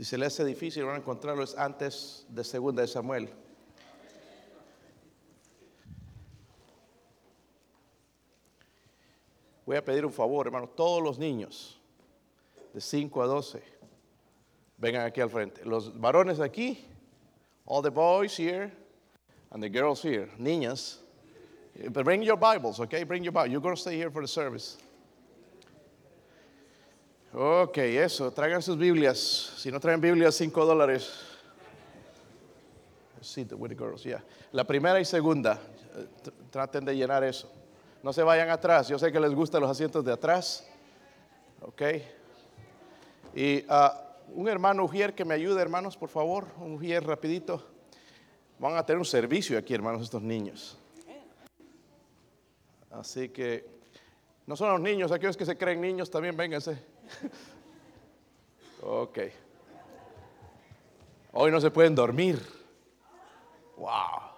Si 0.00 0.06
se 0.06 0.16
le 0.16 0.24
hace 0.24 0.46
difícil, 0.46 0.82
van 0.84 0.94
a 0.94 0.98
encontrarlo 0.98 1.42
es 1.42 1.54
antes 1.58 2.24
de 2.30 2.42
segunda 2.42 2.80
de 2.80 2.88
Samuel. 2.88 3.28
Voy 9.66 9.76
a 9.76 9.84
pedir 9.84 10.06
un 10.06 10.12
favor, 10.14 10.46
hermano. 10.46 10.70
Todos 10.70 11.02
los 11.02 11.18
niños 11.18 11.78
de 12.72 12.80
5 12.80 13.22
a 13.22 13.26
12 13.26 13.62
vengan 14.78 15.04
aquí 15.04 15.20
al 15.20 15.28
frente. 15.28 15.66
Los 15.66 15.92
varones 16.00 16.40
aquí, 16.40 16.78
all 17.66 17.82
the 17.82 17.90
boys 17.90 18.34
here, 18.34 18.72
and 19.50 19.62
the 19.62 19.68
girls 19.68 20.00
here. 20.00 20.30
Niñas, 20.38 21.00
bring 21.92 22.22
your 22.22 22.38
Bibles, 22.38 22.80
okay? 22.80 23.04
Bring 23.04 23.22
your 23.22 23.32
Bible. 23.32 23.50
You're 23.50 23.60
going 23.60 23.76
to 23.76 23.80
stay 23.82 23.96
here 23.96 24.10
for 24.10 24.22
the 24.22 24.28
service. 24.28 24.78
Ok, 27.32 27.78
eso, 27.78 28.32
traigan 28.32 28.60
sus 28.60 28.76
Biblias. 28.76 29.18
Si 29.56 29.70
no 29.70 29.78
traen 29.78 30.00
Biblias, 30.00 30.34
5 30.34 30.66
dólares. 30.66 31.12
Sí, 33.20 33.44
the 33.44 33.54
girls, 33.54 34.02
yeah. 34.02 34.24
La 34.50 34.64
primera 34.64 34.98
y 34.98 35.04
segunda, 35.04 35.60
eh, 35.94 36.06
traten 36.50 36.84
de 36.84 36.96
llenar 36.96 37.22
eso. 37.22 37.48
No 38.02 38.12
se 38.12 38.24
vayan 38.24 38.50
atrás. 38.50 38.88
Yo 38.88 38.98
sé 38.98 39.12
que 39.12 39.20
les 39.20 39.32
gustan 39.32 39.60
los 39.60 39.70
asientos 39.70 40.04
de 40.04 40.12
atrás. 40.12 40.66
Ok. 41.60 41.82
Y 43.34 43.64
ah, 43.68 44.16
un 44.34 44.48
hermano 44.48 44.84
Ujier 44.84 45.14
que 45.14 45.24
me 45.24 45.34
ayude, 45.34 45.62
hermanos, 45.62 45.96
por 45.96 46.08
favor. 46.08 46.46
Un 46.58 46.72
Ujier 46.72 47.06
rapidito. 47.06 47.62
Van 48.58 48.76
a 48.76 48.84
tener 48.84 48.98
un 48.98 49.04
servicio 49.04 49.56
aquí, 49.56 49.72
hermanos, 49.72 50.02
estos 50.02 50.22
niños. 50.22 50.76
Así 52.90 53.28
que 53.28 53.64
no 54.46 54.56
son 54.56 54.70
los 54.70 54.80
niños, 54.80 55.12
aquellos 55.12 55.36
que 55.36 55.46
se 55.46 55.56
creen 55.56 55.80
niños 55.80 56.10
también 56.10 56.36
vénganse. 56.36 56.76
ok. 58.82 59.18
Hoy 61.32 61.50
no 61.50 61.60
se 61.60 61.70
pueden 61.70 61.94
dormir. 61.94 62.40
Wow. 63.76 64.30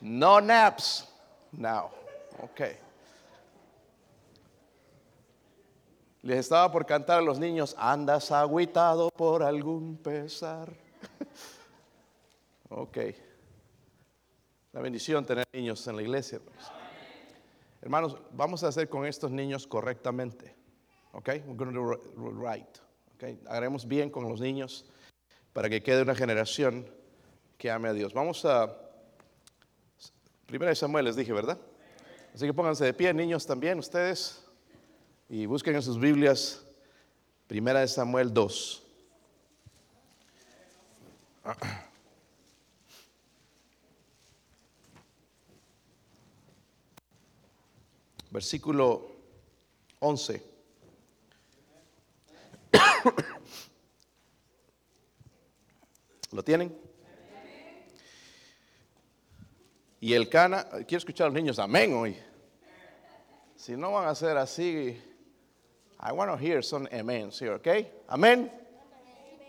No 0.00 0.40
naps 0.40 1.08
now. 1.52 1.90
Ok. 2.42 2.60
Les 6.22 6.38
estaba 6.38 6.70
por 6.72 6.86
cantar 6.86 7.18
a 7.18 7.22
los 7.22 7.38
niños, 7.38 7.74
andas 7.78 8.30
agüitado 8.30 9.10
por 9.10 9.42
algún 9.42 9.96
pesar. 9.98 10.72
ok. 12.70 12.98
La 14.72 14.80
bendición 14.80 15.24
tener 15.24 15.46
niños 15.52 15.86
en 15.86 15.96
la 15.96 16.02
iglesia. 16.02 16.40
Hermanos, 17.80 18.16
vamos 18.32 18.64
a 18.64 18.68
hacer 18.68 18.88
con 18.88 19.06
estos 19.06 19.30
niños 19.30 19.66
correctamente. 19.66 20.54
Ok, 21.16 21.28
we're 21.46 21.56
going 21.56 21.72
to 21.72 21.96
do 22.16 22.30
right. 22.30 22.66
Okay, 23.14 23.38
haremos 23.48 23.86
bien 23.86 24.10
con 24.10 24.28
los 24.28 24.40
niños 24.40 24.84
para 25.52 25.68
que 25.70 25.80
quede 25.80 26.02
una 26.02 26.16
generación 26.16 26.90
que 27.56 27.70
ame 27.70 27.88
a 27.88 27.92
Dios. 27.92 28.12
Vamos 28.12 28.44
a 28.44 28.76
Primera 30.46 30.70
de 30.70 30.74
Samuel 30.74 31.04
les 31.04 31.14
dije, 31.14 31.32
¿verdad? 31.32 31.56
Así 32.34 32.46
que 32.46 32.52
pónganse 32.52 32.84
de 32.84 32.92
pie, 32.92 33.14
niños 33.14 33.46
también, 33.46 33.78
ustedes, 33.78 34.44
y 35.28 35.46
busquen 35.46 35.76
en 35.76 35.82
sus 35.82 36.00
Biblias 36.00 36.66
Primera 37.46 37.78
de 37.78 37.88
Samuel 37.88 38.34
2. 38.34 38.82
Versículo 48.32 49.12
11. 50.00 50.53
¿Lo 56.32 56.42
tienen? 56.42 56.76
Y 60.00 60.12
el 60.12 60.28
cana, 60.28 60.66
quiero 60.86 60.98
escuchar 60.98 61.26
a 61.26 61.28
los 61.30 61.34
niños, 61.34 61.58
amén 61.58 61.94
hoy. 61.94 62.16
Si 63.56 63.76
no 63.76 63.92
van 63.92 64.08
a 64.08 64.14
ser 64.14 64.36
así, 64.36 65.00
I 65.98 66.12
want 66.12 66.30
to 66.30 66.36
hear 66.36 66.62
some 66.62 66.86
amen 66.92 67.30
here, 67.30 67.54
¿ok? 67.54 67.68
Amén. 68.08 68.50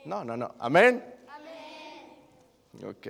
No, 0.05 0.23
no, 0.23 0.37
no. 0.37 0.55
Amén. 0.59 1.03
Amén. 1.27 2.85
Ok. 2.85 3.07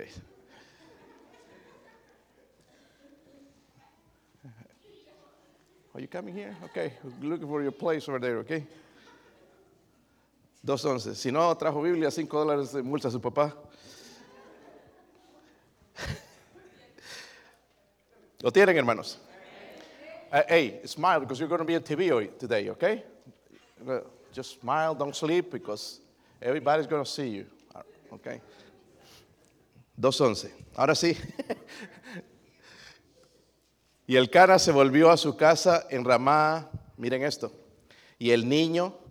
Are 5.94 6.02
you 6.02 6.08
coming 6.08 6.34
here? 6.34 6.56
Okay, 6.66 6.94
looking 7.22 7.48
for 7.48 7.62
your 7.62 7.72
place 7.72 8.10
over 8.10 8.20
there, 8.20 8.40
okay? 8.40 8.66
2.11. 10.66 11.14
Si 11.14 11.32
no 11.32 11.56
trajo 11.56 11.82
Biblia, 11.82 12.10
5 12.10 12.40
dólares 12.40 12.74
de 12.74 12.82
multa 12.82 13.10
a 13.10 13.12
su 13.12 13.22
papá. 13.22 13.56
¿Lo 18.42 18.52
tienen, 18.52 18.76
hermanos? 18.76 19.20
Uh, 20.32 20.42
hey, 20.48 20.82
smile 20.86 21.20
because 21.20 21.40
you're 21.40 21.48
going 21.48 21.60
to 21.60 21.66
be 21.66 21.76
on 21.76 21.84
TV 21.84 22.10
today, 22.40 22.70
okay? 22.70 23.04
Just 24.34 24.60
smile, 24.60 24.96
don't 24.96 25.16
sleep 25.16 25.52
because 25.52 26.00
everybody's 26.42 26.88
going 26.88 27.04
to 27.04 27.10
see 27.10 27.28
you, 27.28 27.46
okay? 28.12 28.42
2.11. 30.02 30.50
Ahora 30.76 30.96
sí. 30.96 31.16
y 34.08 34.16
el 34.16 34.30
cara 34.30 34.58
se 34.60 34.72
volvió 34.72 35.12
a 35.12 35.18
su 35.18 35.38
casa 35.38 35.86
en 35.90 36.04
Ramá. 36.04 36.70
Miren 36.98 37.24
esto. 37.24 37.52
Y 38.18 38.32
el 38.32 38.50
niño 38.50 39.05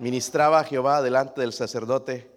ministraba 0.00 0.58
a 0.58 0.64
Jehová 0.64 1.00
delante 1.00 1.40
del 1.40 1.52
sacerdote. 1.52 2.28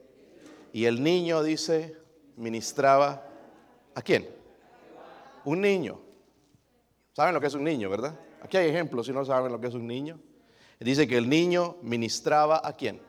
Y 0.72 0.86
el 0.86 1.04
niño, 1.04 1.42
dice, 1.42 1.98
ministraba 2.38 3.28
a 3.96 4.02
quién? 4.02 4.28
un 5.46 5.62
niño. 5.62 6.00
¿Saben 7.14 7.34
lo 7.34 7.42
que 7.42 7.48
es 7.48 7.54
un 7.54 7.64
niño, 7.64 7.90
verdad? 7.90 8.18
Aquí 8.42 8.58
hay 8.58 8.70
ejemplos 8.70 9.06
si 9.06 9.14
no 9.14 9.24
saben 9.26 9.52
lo 9.52 9.60
que 9.60 9.68
es 9.68 9.74
un 9.74 9.88
niño. 9.88 10.20
Dice 10.80 11.08
que 11.08 11.18
el 11.18 11.30
niño 11.30 11.78
ministraba 11.82 12.62
a 12.64 12.74
quién. 12.74 13.00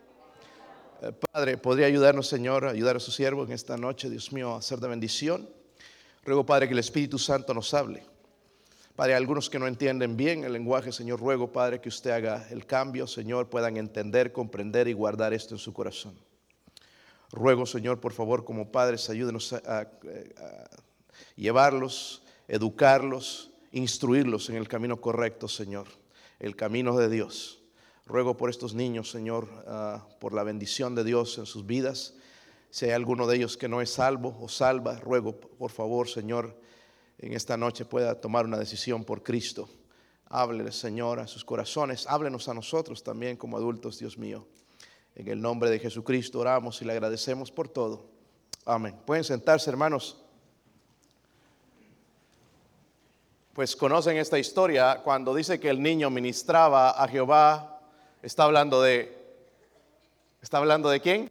Eh, 1.02 1.12
Padre, 1.32 1.56
¿podría 1.56 1.86
ayudarnos, 1.86 2.28
Señor, 2.28 2.66
a 2.66 2.70
ayudar 2.70 2.96
a 2.96 3.00
su 3.00 3.10
siervo 3.10 3.44
en 3.44 3.52
esta 3.52 3.76
noche, 3.76 4.08
Dios 4.08 4.32
mío, 4.32 4.54
a 4.54 4.58
hacer 4.58 4.78
de 4.78 4.88
bendición? 4.88 5.48
Ruego, 6.24 6.46
Padre, 6.46 6.68
que 6.68 6.74
el 6.74 6.78
Espíritu 6.78 7.18
Santo 7.18 7.52
nos 7.52 7.72
hable. 7.74 8.04
Padre, 8.96 9.14
algunos 9.14 9.50
que 9.50 9.58
no 9.58 9.66
entienden 9.66 10.16
bien 10.16 10.44
el 10.44 10.52
lenguaje, 10.52 10.92
Señor, 10.92 11.20
ruego, 11.20 11.52
Padre, 11.52 11.80
que 11.80 11.88
usted 11.88 12.10
haga 12.10 12.46
el 12.50 12.64
cambio, 12.66 13.06
Señor, 13.06 13.48
puedan 13.48 13.76
entender, 13.76 14.32
comprender 14.32 14.88
y 14.88 14.92
guardar 14.92 15.32
esto 15.34 15.54
en 15.54 15.58
su 15.58 15.72
corazón. 15.72 16.14
Ruego, 17.32 17.66
Señor, 17.66 18.00
por 18.00 18.12
favor, 18.12 18.44
como 18.44 18.70
padres, 18.70 19.10
ayúdenos 19.10 19.52
a 19.52 19.88
llevarlos 21.34 22.24
educarlos, 22.48 23.50
instruirlos 23.72 24.50
en 24.50 24.56
el 24.56 24.68
camino 24.68 25.00
correcto, 25.00 25.48
Señor, 25.48 25.88
el 26.38 26.56
camino 26.56 26.96
de 26.96 27.08
Dios. 27.08 27.60
Ruego 28.06 28.36
por 28.36 28.50
estos 28.50 28.74
niños, 28.74 29.10
Señor, 29.10 29.48
ah, 29.66 30.06
por 30.20 30.34
la 30.34 30.42
bendición 30.42 30.94
de 30.94 31.04
Dios 31.04 31.38
en 31.38 31.46
sus 31.46 31.66
vidas. 31.66 32.14
Si 32.70 32.86
hay 32.86 32.92
alguno 32.92 33.26
de 33.26 33.36
ellos 33.36 33.56
que 33.56 33.68
no 33.68 33.80
es 33.80 33.90
salvo 33.90 34.36
o 34.40 34.48
salva, 34.48 34.98
ruego 34.98 35.40
por 35.40 35.70
favor, 35.70 36.08
Señor, 36.08 36.54
en 37.18 37.32
esta 37.32 37.56
noche 37.56 37.84
pueda 37.84 38.20
tomar 38.20 38.44
una 38.44 38.58
decisión 38.58 39.04
por 39.04 39.22
Cristo. 39.22 39.68
Háblele, 40.28 40.72
Señor, 40.72 41.20
a 41.20 41.26
sus 41.26 41.44
corazones. 41.44 42.06
Háblenos 42.08 42.48
a 42.48 42.54
nosotros 42.54 43.02
también 43.02 43.36
como 43.36 43.56
adultos, 43.56 43.98
Dios 43.98 44.18
mío. 44.18 44.46
En 45.14 45.28
el 45.28 45.40
nombre 45.40 45.70
de 45.70 45.78
Jesucristo 45.78 46.40
oramos 46.40 46.82
y 46.82 46.84
le 46.84 46.92
agradecemos 46.92 47.50
por 47.50 47.68
todo. 47.68 48.06
Amén. 48.64 48.96
Pueden 49.06 49.24
sentarse, 49.24 49.70
hermanos. 49.70 50.24
pues 53.54 53.76
conocen 53.76 54.16
esta 54.16 54.36
historia 54.36 55.00
cuando 55.04 55.32
dice 55.32 55.60
que 55.60 55.70
el 55.70 55.80
niño 55.80 56.10
ministraba 56.10 56.90
a 56.90 57.06
Jehová, 57.06 57.80
está 58.20 58.42
hablando 58.42 58.82
de 58.82 59.16
está 60.42 60.58
hablando 60.58 60.90
de 60.90 61.00
quién? 61.00 61.28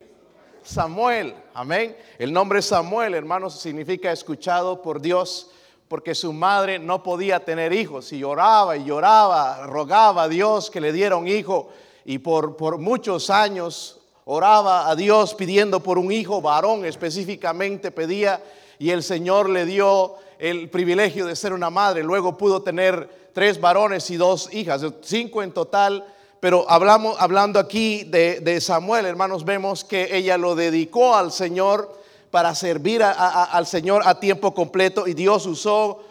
Samuel. 0.64 1.36
Amén. 1.54 1.98
El 2.18 2.32
nombre 2.32 2.62
Samuel, 2.62 3.14
hermanos, 3.14 3.60
significa 3.60 4.12
escuchado 4.14 4.82
por 4.82 5.02
Dios 5.02 5.52
porque 5.94 6.16
su 6.16 6.34
madre 6.34 6.80
no 6.80 7.04
podía 7.04 7.46
tener 7.46 7.72
hijos 7.72 8.12
y 8.14 8.18
lloraba 8.18 8.76
y 8.76 8.84
lloraba, 8.84 9.68
rogaba 9.68 10.24
a 10.24 10.28
Dios 10.28 10.72
que 10.72 10.82
le 10.82 10.92
diera 10.92 11.18
un 11.18 11.28
hijo 11.28 11.70
y 12.04 12.18
por, 12.18 12.58
por 12.58 12.80
muchos 12.80 13.30
años 13.30 14.00
oraba 14.26 14.90
a 14.90 14.96
Dios 14.96 15.36
pidiendo 15.36 15.82
por 15.82 16.00
un 16.00 16.12
hijo 16.12 16.42
varón 16.42 16.84
específicamente 16.84 17.92
pedía 17.92 18.44
y 18.80 18.90
el 18.90 19.04
Señor 19.04 19.52
le 19.52 19.68
dio 19.68 20.16
el 20.40 20.68
privilegio 20.72 21.28
de 21.28 21.36
ser 21.36 21.54
una 21.54 21.70
madre. 21.70 22.02
Luego 22.02 22.40
pudo 22.40 22.64
tener 22.64 23.30
tres 23.32 23.62
varones 23.62 24.10
y 24.10 24.18
dos 24.18 24.52
hijas, 24.52 24.84
cinco 25.04 25.44
en 25.44 25.52
total. 25.52 26.04
Pero 26.40 26.66
hablamos, 26.72 27.18
hablando 27.20 27.60
aquí 27.60 28.04
de, 28.06 28.60
Samuel, 28.62 29.06
hermanos, 29.06 29.46
vemos 29.46 29.84
que 29.84 30.18
ella 30.18 30.40
lo 30.40 30.56
dedicó 30.56 31.16
al 31.16 31.32
Señor 31.32 32.02
para 32.34 32.56
servir 32.56 33.04
al 33.04 33.68
Señor 33.68 34.02
a 34.04 34.20
tiempo 34.20 34.56
completo 34.56 35.06
y 35.06 35.14
Dios 35.14 35.46
usó 35.46 36.04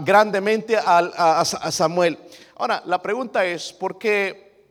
grandemente 0.00 0.76
a, 0.76 1.44
Samuel. 1.44 2.18
Ahora, 2.56 2.82
la 2.86 3.00
pregunta 3.00 3.44
es, 3.44 3.72
¿por 3.72 3.96
qué 3.96 4.64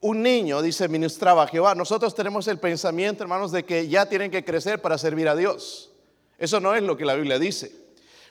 un 0.00 0.22
niño, 0.22 0.62
dice, 0.62 0.88
ministraba 0.88 1.42
a 1.42 1.46
Jehová. 1.46 1.74
Nosotros 1.74 2.14
tenemos 2.14 2.48
el 2.48 2.58
pensamiento, 2.58 3.22
hermanos, 3.22 3.52
de 3.52 3.66
que 3.66 3.86
ya 3.86 4.06
tienen 4.06 4.30
que 4.30 4.42
crecer 4.42 4.80
para 4.80 4.96
servir 4.96 5.28
a 5.28 5.36
Dios. 5.36 5.90
Eso 6.38 6.58
no 6.58 6.74
es 6.74 6.82
lo 6.82 6.96
que 6.96 7.04
la 7.04 7.16
Biblia 7.16 7.38
dice. 7.38 7.70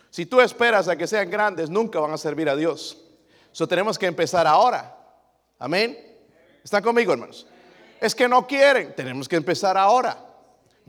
Si 0.09 0.25
tú 0.25 0.41
esperas 0.41 0.87
a 0.87 0.95
que 0.95 1.05
sean 1.05 1.29
grandes, 1.29 1.69
nunca 1.69 1.99
van 1.99 2.11
a 2.11 2.17
servir 2.17 2.49
a 2.49 2.55
Dios. 2.55 2.97
Eso 3.53 3.67
tenemos 3.67 3.99
que 3.99 4.07
empezar 4.07 4.47
ahora. 4.47 4.97
Amén. 5.59 5.95
¿Están 6.63 6.81
conmigo, 6.81 7.13
hermanos? 7.13 7.45
Es 8.01 8.15
que 8.15 8.27
no 8.27 8.47
quieren, 8.47 8.95
tenemos 8.95 9.29
que 9.29 9.35
empezar 9.35 9.77
ahora. 9.77 10.25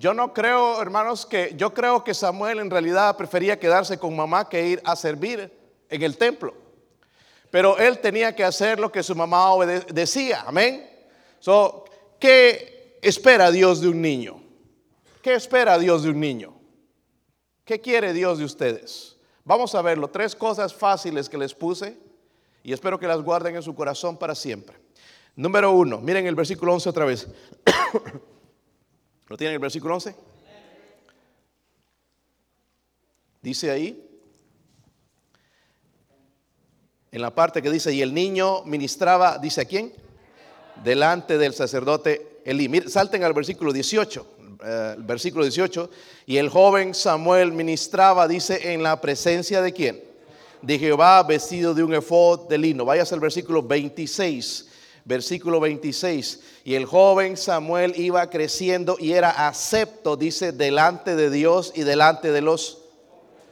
Yo 0.01 0.15
no 0.15 0.33
creo, 0.33 0.81
hermanos, 0.81 1.27
que 1.27 1.53
yo 1.59 1.75
creo 1.75 2.03
que 2.03 2.15
Samuel 2.15 2.61
en 2.61 2.71
realidad 2.71 3.19
prefería 3.19 3.61
quedarse 3.61 3.99
con 3.99 4.17
mamá 4.17 4.49
que 4.49 4.67
ir 4.67 4.81
a 4.83 4.97
servir 4.97 5.53
en 5.91 6.03
el 6.03 6.17
templo. 6.17 6.55
Pero 7.51 7.77
él 7.77 7.99
tenía 7.99 8.35
que 8.35 8.43
hacer 8.43 8.81
lo 8.81 8.91
que 8.91 9.03
su 9.03 9.15
mamá 9.15 9.51
decía. 9.93 10.45
Amén. 10.47 10.89
So, 11.39 11.85
¿Qué 12.19 12.99
espera 13.03 13.51
Dios 13.51 13.83
de 13.83 13.89
un 13.89 14.01
niño? 14.01 14.43
¿Qué 15.21 15.35
espera 15.35 15.79
Dios 15.79 16.03
de 16.03 16.09
un 16.09 16.21
niño? 16.21 16.55
¿Qué 17.67 17.79
quiere 17.79 18.15
Dios 18.15 18.39
de 18.39 18.47
ustedes? 18.47 19.19
Vamos 19.45 19.75
a 19.75 19.83
verlo. 19.83 20.09
Tres 20.09 20.35
cosas 20.35 20.73
fáciles 20.73 21.29
que 21.29 21.37
les 21.37 21.55
puse 21.55 21.99
y 22.63 22.73
espero 22.73 22.99
que 22.99 23.07
las 23.07 23.21
guarden 23.21 23.55
en 23.55 23.63
su 23.63 23.75
corazón 23.75 24.17
para 24.17 24.35
siempre. 24.35 24.79
Número 25.37 25.73
uno, 25.73 26.01
miren 26.01 26.27
el 26.27 26.35
versículo 26.35 26.73
11 26.73 26.89
otra 26.89 27.05
vez. 27.05 27.29
¿Lo 29.31 29.37
tienen 29.37 29.55
el 29.55 29.61
versículo 29.61 29.95
11? 29.95 30.13
Dice 33.41 33.71
ahí, 33.71 34.05
en 37.13 37.23
la 37.23 37.33
parte 37.33 37.63
que 37.63 37.71
dice, 37.71 37.95
y 37.95 38.03
el 38.03 38.13
niño 38.13 38.65
ministraba, 38.65 39.39
dice 39.39 39.61
a 39.61 39.65
quién? 39.67 39.93
Delante 40.83 41.39
del 41.39 41.55
sacerdote 41.55 42.41
Elí. 42.45 42.69
salten 42.89 43.23
al 43.23 43.33
versículo 43.33 43.73
18, 43.73 44.27
eh, 44.65 44.97
versículo 44.99 45.45
18, 45.45 45.91
y 46.27 46.39
el 46.39 46.49
joven 46.49 46.93
Samuel 46.93 47.53
ministraba, 47.53 48.27
dice, 48.27 48.73
en 48.73 48.83
la 48.83 49.01
presencia 49.01 49.63
de 49.63 49.73
quién? 49.73 50.03
De 50.61 50.77
Jehová 50.77 51.23
vestido 51.23 51.73
de 51.73 51.85
un 51.85 51.95
efod 51.95 52.49
de 52.49 52.59
lino. 52.59 52.85
Vayas 52.85 53.13
al 53.13 53.21
versículo 53.21 53.63
26 53.63 54.70
versículo 55.11 55.61
26. 55.61 56.41
Y 56.65 56.77
el 56.77 56.87
joven 56.87 57.37
Samuel 57.37 57.93
iba 57.97 58.31
creciendo 58.31 58.97
y 58.99 59.13
era 59.13 59.49
acepto, 59.49 60.17
dice, 60.17 60.53
delante 60.53 61.17
de 61.17 61.29
Dios 61.29 61.73
y 61.75 61.83
delante 61.83 62.33
de 62.33 62.41
los 62.41 62.79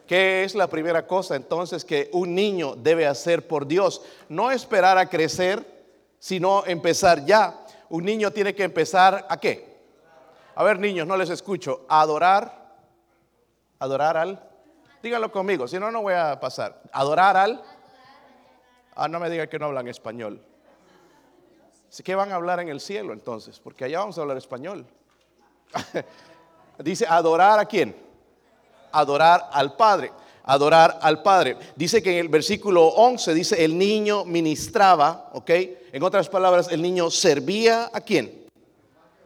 ¿Qué 0.06 0.42
es 0.42 0.54
la 0.54 0.68
primera 0.68 1.06
cosa 1.06 1.36
entonces 1.36 1.84
que 1.84 2.08
un 2.14 2.34
niño 2.34 2.74
debe 2.76 3.06
hacer 3.06 3.46
por 3.46 3.66
Dios? 3.66 4.00
No 4.30 4.50
esperar 4.50 4.96
a 4.96 5.10
crecer, 5.10 5.84
sino 6.18 6.64
empezar 6.64 7.26
ya. 7.26 7.66
Un 7.90 8.06
niño 8.06 8.30
tiene 8.30 8.54
que 8.54 8.62
empezar 8.62 9.26
a 9.28 9.36
qué? 9.38 9.68
A 10.54 10.64
ver, 10.64 10.78
niños, 10.78 11.06
no 11.06 11.14
les 11.14 11.28
escucho. 11.28 11.84
Adorar. 11.90 12.74
Adorar 13.78 14.16
al. 14.16 14.42
Díganlo 15.02 15.30
conmigo, 15.30 15.68
si 15.68 15.78
no, 15.78 15.90
no 15.90 16.00
voy 16.00 16.14
a 16.14 16.40
pasar. 16.40 16.80
Adorar 16.90 17.36
al. 17.36 17.62
Ah, 18.96 19.08
no 19.08 19.20
me 19.20 19.28
digan 19.28 19.48
que 19.48 19.58
no 19.58 19.66
hablan 19.66 19.88
español. 19.88 20.40
¿Qué 22.04 22.14
van 22.14 22.32
a 22.32 22.36
hablar 22.36 22.60
en 22.60 22.68
el 22.68 22.80
cielo 22.80 23.12
entonces? 23.12 23.58
Porque 23.58 23.84
allá 23.84 24.00
vamos 24.00 24.18
a 24.18 24.20
hablar 24.22 24.36
español. 24.36 24.86
Dice, 26.78 27.06
adorar 27.06 27.58
a 27.58 27.64
quién? 27.64 28.08
adorar 28.92 29.48
al 29.52 29.76
Padre. 29.76 30.12
Adorar 30.44 30.98
al 31.02 31.22
Padre. 31.22 31.56
Dice 31.76 32.02
que 32.02 32.12
en 32.12 32.18
el 32.18 32.28
versículo 32.28 32.86
11 32.86 33.34
dice, 33.34 33.64
el 33.64 33.76
niño 33.76 34.24
ministraba, 34.24 35.30
¿ok? 35.34 35.50
En 35.92 36.02
otras 36.02 36.28
palabras, 36.28 36.68
el 36.70 36.80
niño 36.80 37.10
servía 37.10 37.90
a 37.92 38.00
quién. 38.00 38.46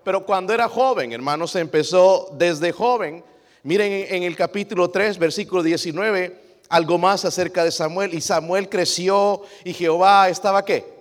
Pero 0.02 0.26
cuando 0.26 0.52
era 0.52 0.68
joven, 0.68 1.12
hermanos, 1.12 1.54
empezó 1.54 2.28
desde 2.32 2.72
joven. 2.72 3.24
Miren 3.62 4.06
en 4.08 4.24
el 4.24 4.34
capítulo 4.34 4.90
3, 4.90 5.16
versículo 5.18 5.62
19, 5.62 6.58
algo 6.68 6.98
más 6.98 7.24
acerca 7.24 7.62
de 7.62 7.70
Samuel. 7.70 8.14
Y 8.14 8.20
Samuel 8.20 8.68
creció 8.68 9.42
y 9.64 9.72
Jehová 9.72 10.28
estaba 10.28 10.64
qué? 10.64 10.91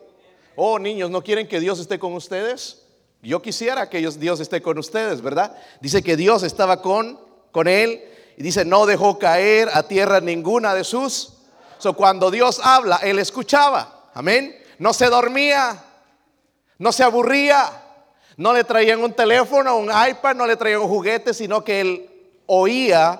Oh, 0.64 0.78
niños, 0.78 1.10
¿no 1.10 1.24
quieren 1.24 1.48
que 1.48 1.60
Dios 1.60 1.80
esté 1.80 1.98
con 1.98 2.14
ustedes? 2.14 2.84
Yo 3.24 3.42
quisiera 3.42 3.90
que 3.90 3.98
Dios 3.98 4.40
esté 4.40 4.62
con 4.62 4.78
ustedes, 4.78 5.20
¿verdad? 5.24 5.58
Dice 5.80 6.04
que 6.04 6.16
Dios 6.16 6.44
estaba 6.44 6.84
con, 6.84 7.20
con 7.52 7.68
él 7.68 8.00
y 8.38 8.44
dice, 8.44 8.64
no 8.64 8.86
dejó 8.86 9.18
caer 9.18 9.70
a 9.74 9.82
tierra 9.82 10.22
ninguna 10.22 10.76
de 10.76 10.84
sus. 10.84 11.34
So, 11.80 11.94
cuando 11.94 12.30
Dios 12.30 12.62
habla, 12.64 12.98
él 12.98 13.18
escuchaba. 13.18 14.12
Amén. 14.14 14.56
No 14.78 14.94
se 14.94 15.08
dormía, 15.08 15.84
no 16.78 16.92
se 16.92 17.02
aburría, 17.02 17.66
no 18.38 18.54
le 18.54 18.64
traían 18.64 19.04
un 19.04 19.14
teléfono, 19.14 19.78
un 19.78 19.90
iPad, 19.90 20.36
no 20.36 20.46
le 20.46 20.58
traían 20.58 20.82
un 20.82 20.90
juguete, 20.90 21.34
sino 21.34 21.64
que 21.64 21.82
él 21.82 22.10
oía 22.46 23.20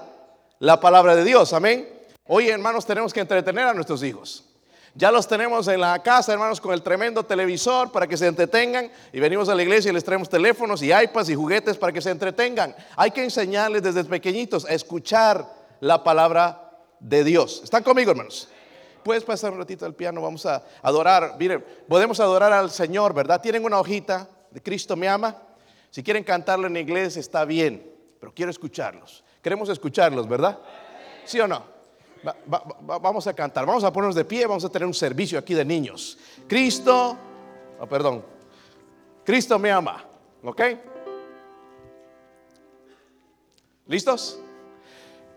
la 0.60 0.80
palabra 0.80 1.16
de 1.16 1.24
Dios. 1.24 1.54
Amén. 1.54 1.90
Hoy, 2.28 2.50
hermanos, 2.50 2.86
tenemos 2.86 3.12
que 3.12 3.20
entretener 3.20 3.66
a 3.66 3.74
nuestros 3.74 4.04
hijos. 4.04 4.51
Ya 4.94 5.10
los 5.12 5.28
tenemos 5.28 5.68
en 5.70 5.80
la 5.80 6.02
casa, 6.04 6.34
hermanos, 6.34 6.60
con 6.60 6.74
el 6.74 6.82
tremendo 6.82 7.24
televisor 7.24 7.92
para 7.92 8.08
que 8.08 8.18
se 8.18 8.28
entretengan. 8.28 8.92
Y 9.14 9.20
venimos 9.20 9.48
a 9.48 9.56
la 9.56 9.64
iglesia 9.64 9.90
y 9.90 9.94
les 9.94 10.04
traemos 10.04 10.28
teléfonos 10.28 10.82
y 10.82 10.92
iPads 10.92 11.30
y 11.30 11.36
juguetes 11.36 11.78
para 11.78 11.94
que 11.94 12.02
se 12.02 12.10
entretengan. 12.10 12.76
Hay 12.98 13.12
que 13.12 13.24
enseñarles 13.24 13.84
desde 13.84 14.04
pequeñitos 14.04 14.66
a 14.66 14.74
escuchar 14.74 15.46
la 15.80 16.04
palabra 16.04 16.72
de 17.00 17.24
Dios. 17.24 17.62
¿Están 17.64 17.84
conmigo, 17.84 18.12
hermanos? 18.12 18.50
Puedes 19.04 19.24
pasar 19.24 19.52
un 19.52 19.60
ratito 19.60 19.86
al 19.86 19.96
piano, 19.96 20.22
vamos 20.22 20.46
a 20.46 20.64
adorar. 20.82 21.36
Miren, 21.40 21.66
podemos 21.88 22.20
adorar 22.20 22.52
al 22.54 22.70
Señor, 22.70 23.14
¿verdad? 23.14 23.42
Tienen 23.42 23.64
una 23.64 23.80
hojita 23.80 24.28
de 24.52 24.62
Cristo 24.62 24.96
me 24.96 25.08
ama. 25.08 25.36
Si 25.90 26.04
quieren 26.04 26.24
cantarlo 26.24 26.68
en 26.68 26.78
inglés 26.78 27.18
está 27.18 27.46
bien, 27.46 27.90
pero 28.20 28.34
quiero 28.34 28.52
escucharlos. 28.52 29.24
Queremos 29.42 29.70
escucharlos, 29.70 30.28
¿verdad? 30.28 30.60
¿Sí 31.26 31.40
o 31.40 31.48
no? 31.48 31.71
Vamos 32.82 33.28
a 33.28 33.34
cantar, 33.34 33.66
vamos 33.66 33.84
a 33.84 33.92
ponernos 33.92 34.16
de 34.16 34.26
pie, 34.26 34.46
vamos 34.46 34.66
a 34.66 34.70
tener 34.70 34.86
un 34.86 34.94
servicio 34.94 35.40
aquí 35.40 35.54
de 35.54 35.66
niños. 35.66 36.18
Cristo, 36.48 37.18
oh, 37.80 37.88
perdón, 37.88 38.24
Cristo 39.24 39.58
me 39.58 39.72
ama, 39.72 40.04
¿ok? 40.44 40.62
¿Listos? 43.88 44.40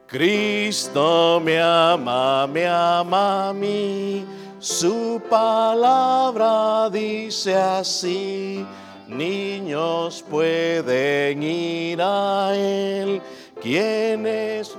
Cristo 0.06 1.40
me 1.42 1.60
ama, 1.60 2.46
me 2.46 2.66
ama 2.66 3.48
a 3.48 3.52
mí, 3.52 4.24
su 4.58 5.20
palabra 5.28 6.88
dice 6.90 7.54
así, 7.54 8.64
niños 9.08 10.24
pueden 10.30 11.42
ir 11.42 12.00
a 12.00 12.54
él, 12.54 13.20
quienes 13.60 14.76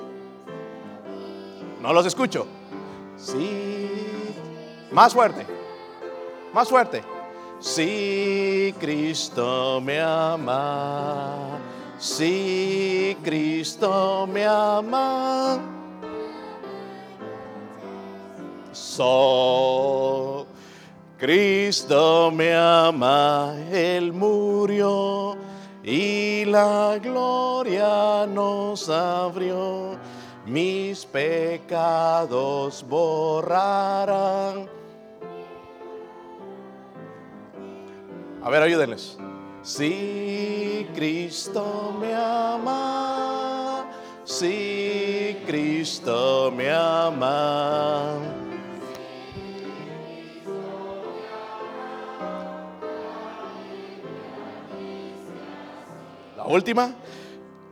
no 1.86 1.94
los 1.94 2.06
escucho. 2.08 2.48
Sí. 3.16 3.92
Más 4.92 5.14
fuerte. 5.14 5.46
Más 6.52 6.68
fuerte. 6.68 7.04
Sí, 7.60 8.74
Cristo 8.80 9.80
me 9.82 10.02
ama. 10.02 11.60
Sí, 12.00 13.16
Cristo 13.24 14.28
me 14.28 14.46
ama. 14.46 15.60
So, 18.72 20.48
Cristo 21.20 22.32
me 22.32 22.56
ama, 22.56 23.56
Él 23.72 24.12
murió 24.12 25.38
y 25.84 26.46
la 26.46 27.00
gloria 27.02 28.26
nos 28.28 28.90
abrió 28.90 29.98
mis 30.46 31.06
pecados 31.06 32.86
borrarán. 32.88 34.70
A 38.44 38.50
ver, 38.50 38.62
ayúdenles. 38.62 39.18
Si 39.64 40.88
Cristo 40.94 41.98
me 42.00 42.14
ama, 42.14 43.86
si 44.24 45.36
Cristo 45.48 46.52
me 46.56 46.72
ama. 46.72 48.20
La 56.38 56.46
última. 56.46 56.94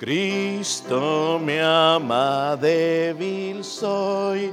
Cristo 0.03 1.39
me 1.41 1.61
ama, 1.61 2.57
débil 2.59 3.63
soy. 3.63 4.51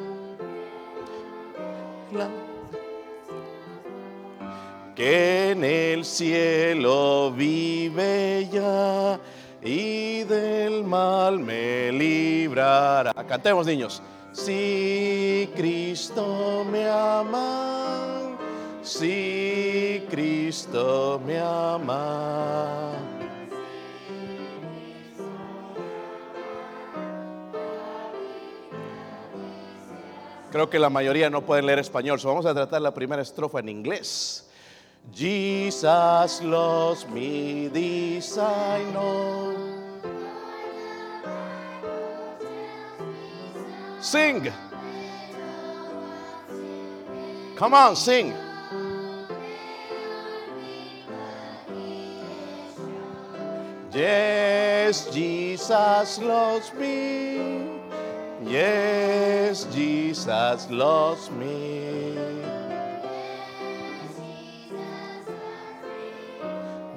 Que 4.94 5.50
en 5.50 5.64
el 5.64 6.04
cielo 6.04 7.32
vive 7.32 8.48
ya 8.52 9.18
y 9.60 10.22
del 10.22 10.84
mal 10.84 11.40
me 11.40 11.90
librará. 11.90 13.12
Cantemos 13.26 13.66
niños. 13.66 14.00
Si 14.30 15.50
Cristo 15.56 16.64
me 16.70 16.88
ama, 16.88 18.36
Si 18.82 20.06
Cristo 20.08 21.20
me 21.26 21.40
ama. 21.40 23.09
Creo 30.50 30.68
que 30.68 30.78
la 30.78 30.90
mayoría 30.90 31.30
no 31.30 31.42
pueden 31.42 31.66
leer 31.66 31.78
español, 31.78 32.18
so 32.18 32.28
vamos 32.28 32.44
a 32.44 32.52
tratar 32.52 32.82
la 32.82 32.92
primera 32.92 33.22
estrofa 33.22 33.60
en 33.60 33.68
inglés. 33.68 34.48
Jesus 35.14 36.42
loves 36.42 37.08
me, 37.08 37.68
this 37.68 38.36
I 38.36 38.84
know. 38.92 39.54
Sing. 44.00 44.50
Come 47.56 47.74
on, 47.74 47.94
sing. 47.96 48.32
Yes, 53.92 55.10
Jesus 55.12 56.18
loves 56.18 56.72
me. 56.74 57.79
Yes, 58.50 59.64
Jesus 59.72 60.68
loves 60.70 61.30
me. 61.30 62.16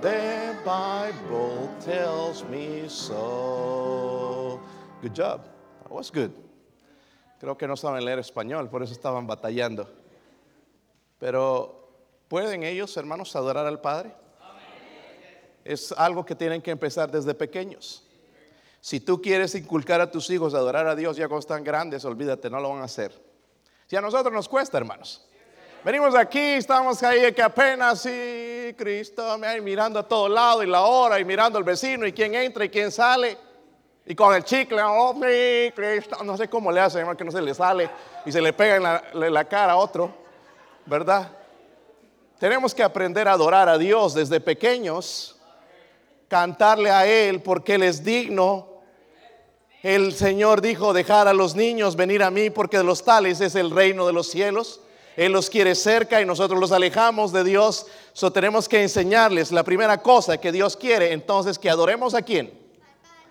The 0.01 0.55
Bible 0.65 1.69
tells 1.79 2.43
me 2.45 2.85
so. 2.87 4.59
Good 5.03 5.13
job. 5.13 5.45
That 5.83 5.91
was 5.91 6.09
good. 6.09 6.31
Creo 7.39 7.55
que 7.55 7.67
no 7.67 7.75
saben 7.75 8.03
leer 8.03 8.17
español, 8.17 8.67
por 8.71 8.81
eso 8.81 8.93
estaban 8.93 9.27
batallando. 9.27 9.87
Pero, 11.19 11.87
¿pueden 12.29 12.63
ellos, 12.63 12.97
hermanos, 12.97 13.35
adorar 13.35 13.67
al 13.67 13.79
Padre? 13.79 14.11
Es 15.63 15.91
algo 15.91 16.25
que 16.25 16.33
tienen 16.33 16.63
que 16.63 16.71
empezar 16.71 17.11
desde 17.11 17.35
pequeños. 17.35 18.03
Si 18.83 18.99
tú 18.99 19.21
quieres 19.21 19.55
inculcar 19.55 20.01
a 20.01 20.11
tus 20.11 20.29
hijos 20.29 20.53
a 20.53 20.57
adorar 20.57 20.85
a 20.87 20.93
Dios 20.93 21.15
ya 21.15 21.29
cuando 21.29 21.39
están 21.39 21.63
grandes, 21.63 22.03
olvídate, 22.03 22.49
no 22.49 22.59
lo 22.59 22.67
van 22.67 22.81
a 22.81 22.83
hacer. 22.83 23.13
Si 23.87 23.95
a 23.95 24.01
nosotros 24.01 24.33
nos 24.33 24.49
cuesta, 24.49 24.77
hermanos. 24.77 25.25
Venimos 25.85 26.13
aquí, 26.15 26.37
estamos 26.37 27.01
ahí 27.01 27.31
que 27.31 27.41
apenas, 27.41 28.01
sí, 28.01 28.75
Cristo, 28.77 29.37
mirando 29.61 29.99
a 29.99 30.03
todo 30.05 30.27
lado 30.27 30.63
y 30.63 30.67
la 30.67 30.81
hora 30.81 31.17
y 31.17 31.23
mirando 31.23 31.57
al 31.57 31.63
vecino 31.63 32.05
y 32.05 32.11
quién 32.11 32.35
entra 32.35 32.65
y 32.65 32.69
quién 32.69 32.91
sale. 32.91 33.37
Y 34.05 34.13
con 34.15 34.35
el 34.35 34.43
chicle, 34.43 34.81
oh, 34.83 35.13
sí, 35.13 35.71
Cristo, 35.73 36.21
no 36.21 36.35
sé 36.35 36.49
cómo 36.49 36.69
le 36.69 36.81
hace, 36.81 36.99
hermano, 36.99 37.17
que 37.17 37.23
no 37.23 37.31
se 37.31 37.41
le 37.41 37.53
sale 37.53 37.89
y 38.25 38.33
se 38.33 38.41
le 38.41 38.51
pega 38.51 38.75
en 38.75 38.83
la, 38.83 39.03
en 39.13 39.33
la 39.33 39.45
cara 39.45 39.71
a 39.71 39.77
otro, 39.77 40.13
¿verdad? 40.85 41.31
Tenemos 42.37 42.75
que 42.75 42.83
aprender 42.83 43.29
a 43.29 43.31
adorar 43.31 43.69
a 43.69 43.77
Dios 43.77 44.13
desde 44.13 44.41
pequeños, 44.41 45.39
cantarle 46.27 46.91
a 46.91 47.07
Él 47.07 47.41
porque 47.41 47.75
Él 47.75 47.83
es 47.83 48.03
digno 48.03 48.72
el 49.83 50.13
Señor 50.13 50.61
dijo, 50.61 50.93
dejar 50.93 51.27
a 51.27 51.33
los 51.33 51.55
niños 51.55 51.97
venir 51.97 52.23
a 52.23 52.31
mí 52.31 52.49
porque 52.49 52.77
de 52.77 52.85
los 52.85 53.03
tales 53.03 53.41
es 53.41 53.53
el 53.55 53.69
reino 53.69 54.07
de 54.07 54.13
los 54.13 54.29
cielos. 54.29 54.79
Él 55.17 55.33
los 55.33 55.49
quiere 55.49 55.75
cerca 55.75 56.21
y 56.21 56.25
nosotros 56.25 56.57
los 56.57 56.71
alejamos 56.71 57.33
de 57.33 57.43
Dios. 57.43 57.87
So 58.13 58.31
tenemos 58.31 58.69
que 58.69 58.81
enseñarles 58.81 59.51
la 59.51 59.63
primera 59.63 60.01
cosa 60.01 60.37
que 60.37 60.53
Dios 60.53 60.77
quiere. 60.77 61.11
Entonces, 61.11 61.59
que 61.59 61.69
adoremos 61.69 62.13
a 62.13 62.21
quién? 62.21 62.57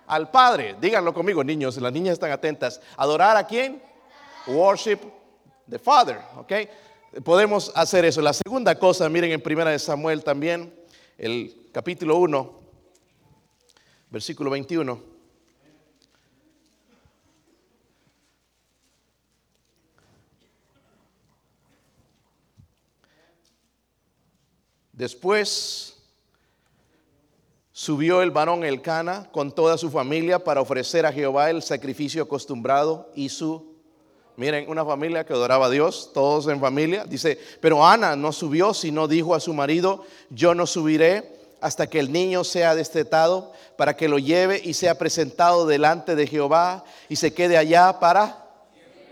Al 0.06 0.30
Padre. 0.30 0.76
Díganlo 0.78 1.14
conmigo, 1.14 1.42
niños. 1.42 1.78
Las 1.78 1.92
niñas 1.92 2.12
están 2.12 2.30
atentas. 2.30 2.82
¿Adorar 2.98 3.38
a 3.38 3.46
quién? 3.46 3.82
Worship 4.46 4.98
the 5.70 5.78
Father. 5.78 6.18
¿Ok? 6.36 6.52
Podemos 7.24 7.72
hacer 7.74 8.04
eso. 8.04 8.20
La 8.20 8.34
segunda 8.34 8.78
cosa, 8.78 9.08
miren 9.08 9.32
en 9.32 9.40
Primera 9.40 9.70
de 9.70 9.78
Samuel 9.78 10.22
también, 10.22 10.72
el 11.16 11.68
capítulo 11.72 12.16
1, 12.18 12.60
versículo 14.10 14.50
21. 14.50 15.11
Después 24.92 25.96
subió 27.72 28.22
el 28.22 28.30
varón 28.30 28.64
Elcana 28.64 29.28
con 29.32 29.52
toda 29.52 29.78
su 29.78 29.90
familia 29.90 30.44
para 30.44 30.60
ofrecer 30.60 31.06
a 31.06 31.12
Jehová 31.12 31.50
el 31.50 31.62
sacrificio 31.62 32.22
acostumbrado 32.22 33.10
y 33.14 33.28
su 33.30 33.72
Miren, 34.34 34.68
una 34.68 34.84
familia 34.84 35.26
que 35.26 35.34
adoraba 35.34 35.66
a 35.66 35.70
Dios, 35.70 36.10
todos 36.14 36.48
en 36.48 36.58
familia. 36.58 37.04
Dice, 37.04 37.38
pero 37.60 37.86
Ana 37.86 38.16
no 38.16 38.32
subió, 38.32 38.72
sino 38.72 39.06
dijo 39.06 39.34
a 39.34 39.40
su 39.40 39.52
marido, 39.52 40.04
yo 40.30 40.54
no 40.54 40.66
subiré 40.66 41.36
hasta 41.60 41.86
que 41.86 42.00
el 42.00 42.10
niño 42.10 42.42
sea 42.42 42.74
destetado, 42.74 43.52
para 43.76 43.94
que 43.94 44.08
lo 44.08 44.18
lleve 44.18 44.60
y 44.64 44.74
sea 44.74 44.96
presentado 44.96 45.66
delante 45.66 46.16
de 46.16 46.26
Jehová 46.26 46.84
y 47.08 47.16
se 47.16 47.34
quede 47.34 47.58
allá 47.58 48.00
para 48.00 48.41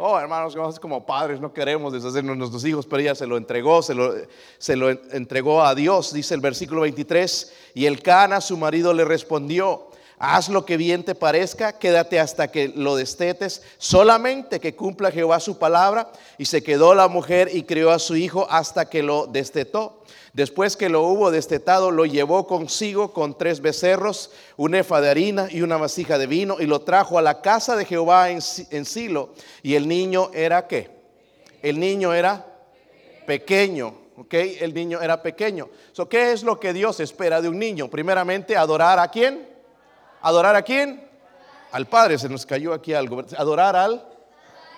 Oh, 0.03 0.19
hermanos, 0.19 0.57
como 0.81 1.05
padres 1.05 1.43
no 1.43 1.53
queremos 1.53 1.93
deshacernos 1.93 2.33
de 2.33 2.39
nuestros 2.39 2.65
hijos, 2.65 2.87
pero 2.87 3.03
ella 3.03 3.15
se 3.15 3.27
lo 3.27 3.37
entregó, 3.37 3.83
se 3.83 3.95
lo, 3.95 4.15
se 4.57 4.75
lo 4.75 4.89
entregó 4.89 5.63
a 5.63 5.75
Dios, 5.75 6.15
dice 6.15 6.35
el 6.35 6.41
versículo 6.41 6.81
23. 6.81 7.53
Y 7.75 7.85
el 7.85 8.01
Cana, 8.01 8.41
su 8.41 8.57
marido, 8.57 8.95
le 8.95 9.05
respondió, 9.05 9.90
haz 10.21 10.51
lo 10.51 10.67
que 10.67 10.77
bien 10.77 11.03
te 11.03 11.15
parezca, 11.15 11.73
quédate 11.73 12.21
hasta 12.21 12.53
que 12.53 12.69
lo 12.69 12.95
destetes, 12.95 13.63
solamente 13.79 14.61
que 14.61 14.77
cumpla 14.77 15.11
Jehová 15.11 15.41
su 15.41 15.59
palabra. 15.59 16.13
Y 16.37 16.45
se 16.45 16.63
quedó 16.63 16.95
la 16.95 17.09
mujer 17.09 17.49
y 17.53 17.63
crió 17.63 17.91
a 17.91 17.99
su 17.99 18.15
hijo 18.17 18.47
hasta 18.51 18.89
que 18.89 19.03
lo 19.03 19.27
destetó. 19.27 20.05
Después 20.35 20.77
que 20.77 20.91
lo 20.91 21.03
hubo 21.05 21.31
destetado, 21.31 21.91
lo 21.91 22.05
llevó 22.05 22.47
consigo 22.47 23.13
con 23.15 23.37
tres 23.37 23.63
becerros, 23.63 24.31
un 24.59 24.75
efa 24.75 25.01
de 25.01 25.09
harina 25.09 25.49
y 25.51 25.63
una 25.63 25.79
vasija 25.79 26.19
de 26.19 26.27
vino, 26.27 26.59
y 26.61 26.67
lo 26.67 26.83
trajo 26.83 27.19
a 27.19 27.23
la 27.23 27.41
casa 27.41 27.75
de 27.75 27.87
Jehová 27.87 28.31
en, 28.31 28.43
Silo. 28.85 29.31
Y 29.63 29.75
el 29.75 29.89
niño 29.89 30.31
era 30.35 30.67
qué? 30.69 30.91
El 31.63 31.81
niño 31.81 32.13
era 32.13 32.47
pequeño, 33.27 33.95
¿ok? 34.19 34.35
El 34.35 34.75
niño 34.75 35.01
era 35.01 35.23
pequeño. 35.23 35.71
So, 35.93 36.09
¿Qué 36.11 36.33
es 36.33 36.43
lo 36.43 36.61
que 36.61 36.75
Dios 36.75 37.01
espera 37.01 37.41
de 37.41 37.49
un 37.49 37.59
niño? 37.59 37.89
Primeramente, 37.89 38.55
adorar 38.55 38.99
a 38.99 39.11
quién? 39.11 39.50
¿Adorar 40.23 40.57
a 40.57 40.63
quién? 40.63 41.09
Al 41.73 41.87
Padre, 41.87 42.19
se 42.19 42.29
nos 42.29 42.45
cayó 42.45 42.73
aquí 42.73 42.93
algo. 42.93 43.23
Adorar 43.37 43.77
al 43.77 44.05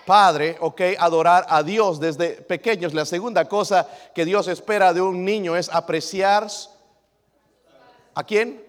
Padre, 0.05 0.57
ok, 0.59 0.81
adorar 0.99 1.45
a 1.49 1.63
Dios 1.63 1.99
desde 1.99 2.41
pequeños. 2.41 2.93
La 2.93 3.05
segunda 3.05 3.45
cosa 3.45 3.87
que 4.13 4.25
Dios 4.25 4.47
espera 4.47 4.93
de 4.93 5.01
un 5.01 5.23
niño 5.23 5.55
es 5.55 5.69
apreciar 5.69 6.47
a 8.13 8.23
quién? 8.23 8.63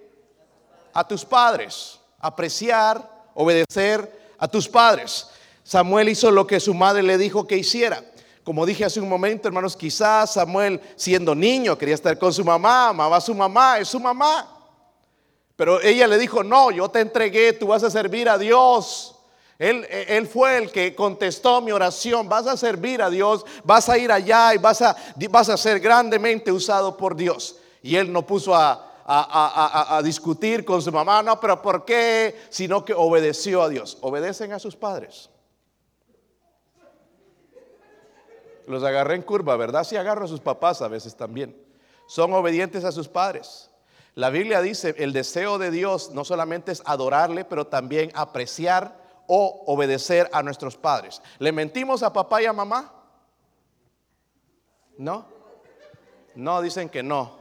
A 0.92 1.06
tus 1.06 1.24
padres. 1.24 1.98
Apreciar, 2.20 3.10
obedecer 3.34 4.34
a 4.38 4.46
tus 4.46 4.68
padres. 4.68 5.28
Samuel 5.64 6.08
hizo 6.08 6.30
lo 6.30 6.46
que 6.46 6.60
su 6.60 6.72
madre 6.72 7.02
le 7.02 7.18
dijo 7.18 7.46
que 7.46 7.56
hiciera. 7.56 8.02
Como 8.44 8.64
dije 8.66 8.84
hace 8.84 9.00
un 9.00 9.08
momento, 9.08 9.48
hermanos, 9.48 9.76
quizás 9.76 10.34
Samuel 10.34 10.80
siendo 10.96 11.34
niño 11.34 11.76
quería 11.76 11.94
estar 11.94 12.18
con 12.18 12.32
su 12.32 12.44
mamá, 12.44 12.88
amaba 12.88 13.16
a 13.16 13.20
su 13.20 13.34
mamá, 13.34 13.78
es 13.78 13.88
su 13.88 13.98
mamá. 13.98 14.53
Pero 15.56 15.80
ella 15.80 16.06
le 16.06 16.18
dijo, 16.18 16.42
no, 16.42 16.70
yo 16.70 16.88
te 16.88 17.00
entregué, 17.00 17.52
tú 17.52 17.68
vas 17.68 17.84
a 17.84 17.90
servir 17.90 18.28
a 18.28 18.38
Dios. 18.38 19.14
Él, 19.58 20.26
fue 20.26 20.58
el 20.58 20.72
que 20.72 20.94
contestó 20.94 21.60
mi 21.60 21.70
oración. 21.70 22.28
Vas 22.28 22.46
a 22.46 22.56
servir 22.56 23.00
a 23.00 23.08
Dios, 23.08 23.46
vas 23.62 23.88
a 23.88 23.96
ir 23.96 24.10
allá 24.10 24.54
y 24.54 24.58
vas 24.58 24.82
a, 24.82 24.96
vas 25.30 25.48
a 25.48 25.56
ser 25.56 25.78
grandemente 25.78 26.50
usado 26.50 26.96
por 26.96 27.14
Dios. 27.14 27.56
Y 27.82 27.96
él 27.96 28.12
no 28.12 28.26
puso 28.26 28.54
a, 28.54 28.94
a, 29.06 30.00
discutir 30.02 30.64
con 30.64 30.82
su 30.82 30.90
mamá, 30.90 31.22
no, 31.22 31.38
pero 31.38 31.62
¿por 31.62 31.84
qué? 31.84 32.36
Sino 32.50 32.84
que 32.84 32.94
obedeció 32.94 33.62
a 33.62 33.68
Dios. 33.68 33.98
Obedecen 34.00 34.52
a 34.52 34.58
sus 34.58 34.74
padres. 34.74 35.30
Los 38.66 38.82
agarré 38.82 39.14
en 39.14 39.22
curva, 39.22 39.56
¿verdad? 39.56 39.84
Sí 39.84 39.96
agarro 39.96 40.24
a 40.24 40.28
sus 40.28 40.40
papás 40.40 40.80
a 40.82 40.88
veces 40.88 41.14
también. 41.14 41.54
Son 42.06 42.32
obedientes 42.32 42.82
a 42.84 42.90
sus 42.90 43.08
padres. 43.08 43.70
La 44.14 44.30
Biblia 44.30 44.60
dice, 44.60 44.94
el 44.98 45.12
deseo 45.12 45.58
de 45.58 45.70
Dios 45.70 46.10
no 46.12 46.24
solamente 46.24 46.70
es 46.70 46.82
adorarle, 46.86 47.44
pero 47.44 47.66
también 47.66 48.12
apreciar 48.14 48.96
o 49.26 49.64
obedecer 49.66 50.30
a 50.32 50.42
nuestros 50.42 50.76
padres. 50.76 51.20
¿Le 51.38 51.50
mentimos 51.50 52.02
a 52.02 52.12
papá 52.12 52.40
y 52.42 52.46
a 52.46 52.52
mamá? 52.52 52.92
¿No? 54.98 55.26
No, 56.36 56.62
dicen 56.62 56.88
que 56.88 57.02
no. 57.02 57.38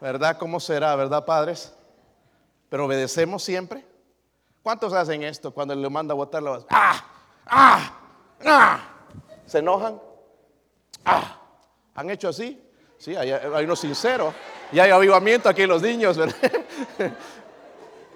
¿Verdad? 0.00 0.38
¿Cómo 0.38 0.60
será, 0.60 0.94
verdad, 0.94 1.24
padres? 1.24 1.74
Pero 2.68 2.84
obedecemos 2.84 3.42
siempre. 3.42 3.84
¿Cuántos 4.62 4.92
hacen 4.92 5.22
esto 5.24 5.52
cuando 5.52 5.74
le 5.74 5.88
manda 5.88 6.12
a 6.12 6.16
botar 6.16 6.42
la 6.42 6.60
¡Ah! 6.70 7.04
¡Ah! 7.46 8.00
¡Ah! 8.44 8.80
¿Se 9.46 9.58
enojan? 9.58 10.00
¡Ah! 11.04 11.40
¿Han 11.94 12.10
hecho 12.10 12.28
así? 12.28 12.62
Sí, 12.98 13.16
hay, 13.16 13.30
hay 13.30 13.64
unos 13.64 13.80
sinceros. 13.80 14.34
Y 14.72 14.78
hay 14.78 14.90
avivamiento 14.90 15.48
aquí 15.48 15.62
en 15.62 15.68
los 15.68 15.82
niños, 15.82 16.16
¿verdad? 16.16 16.36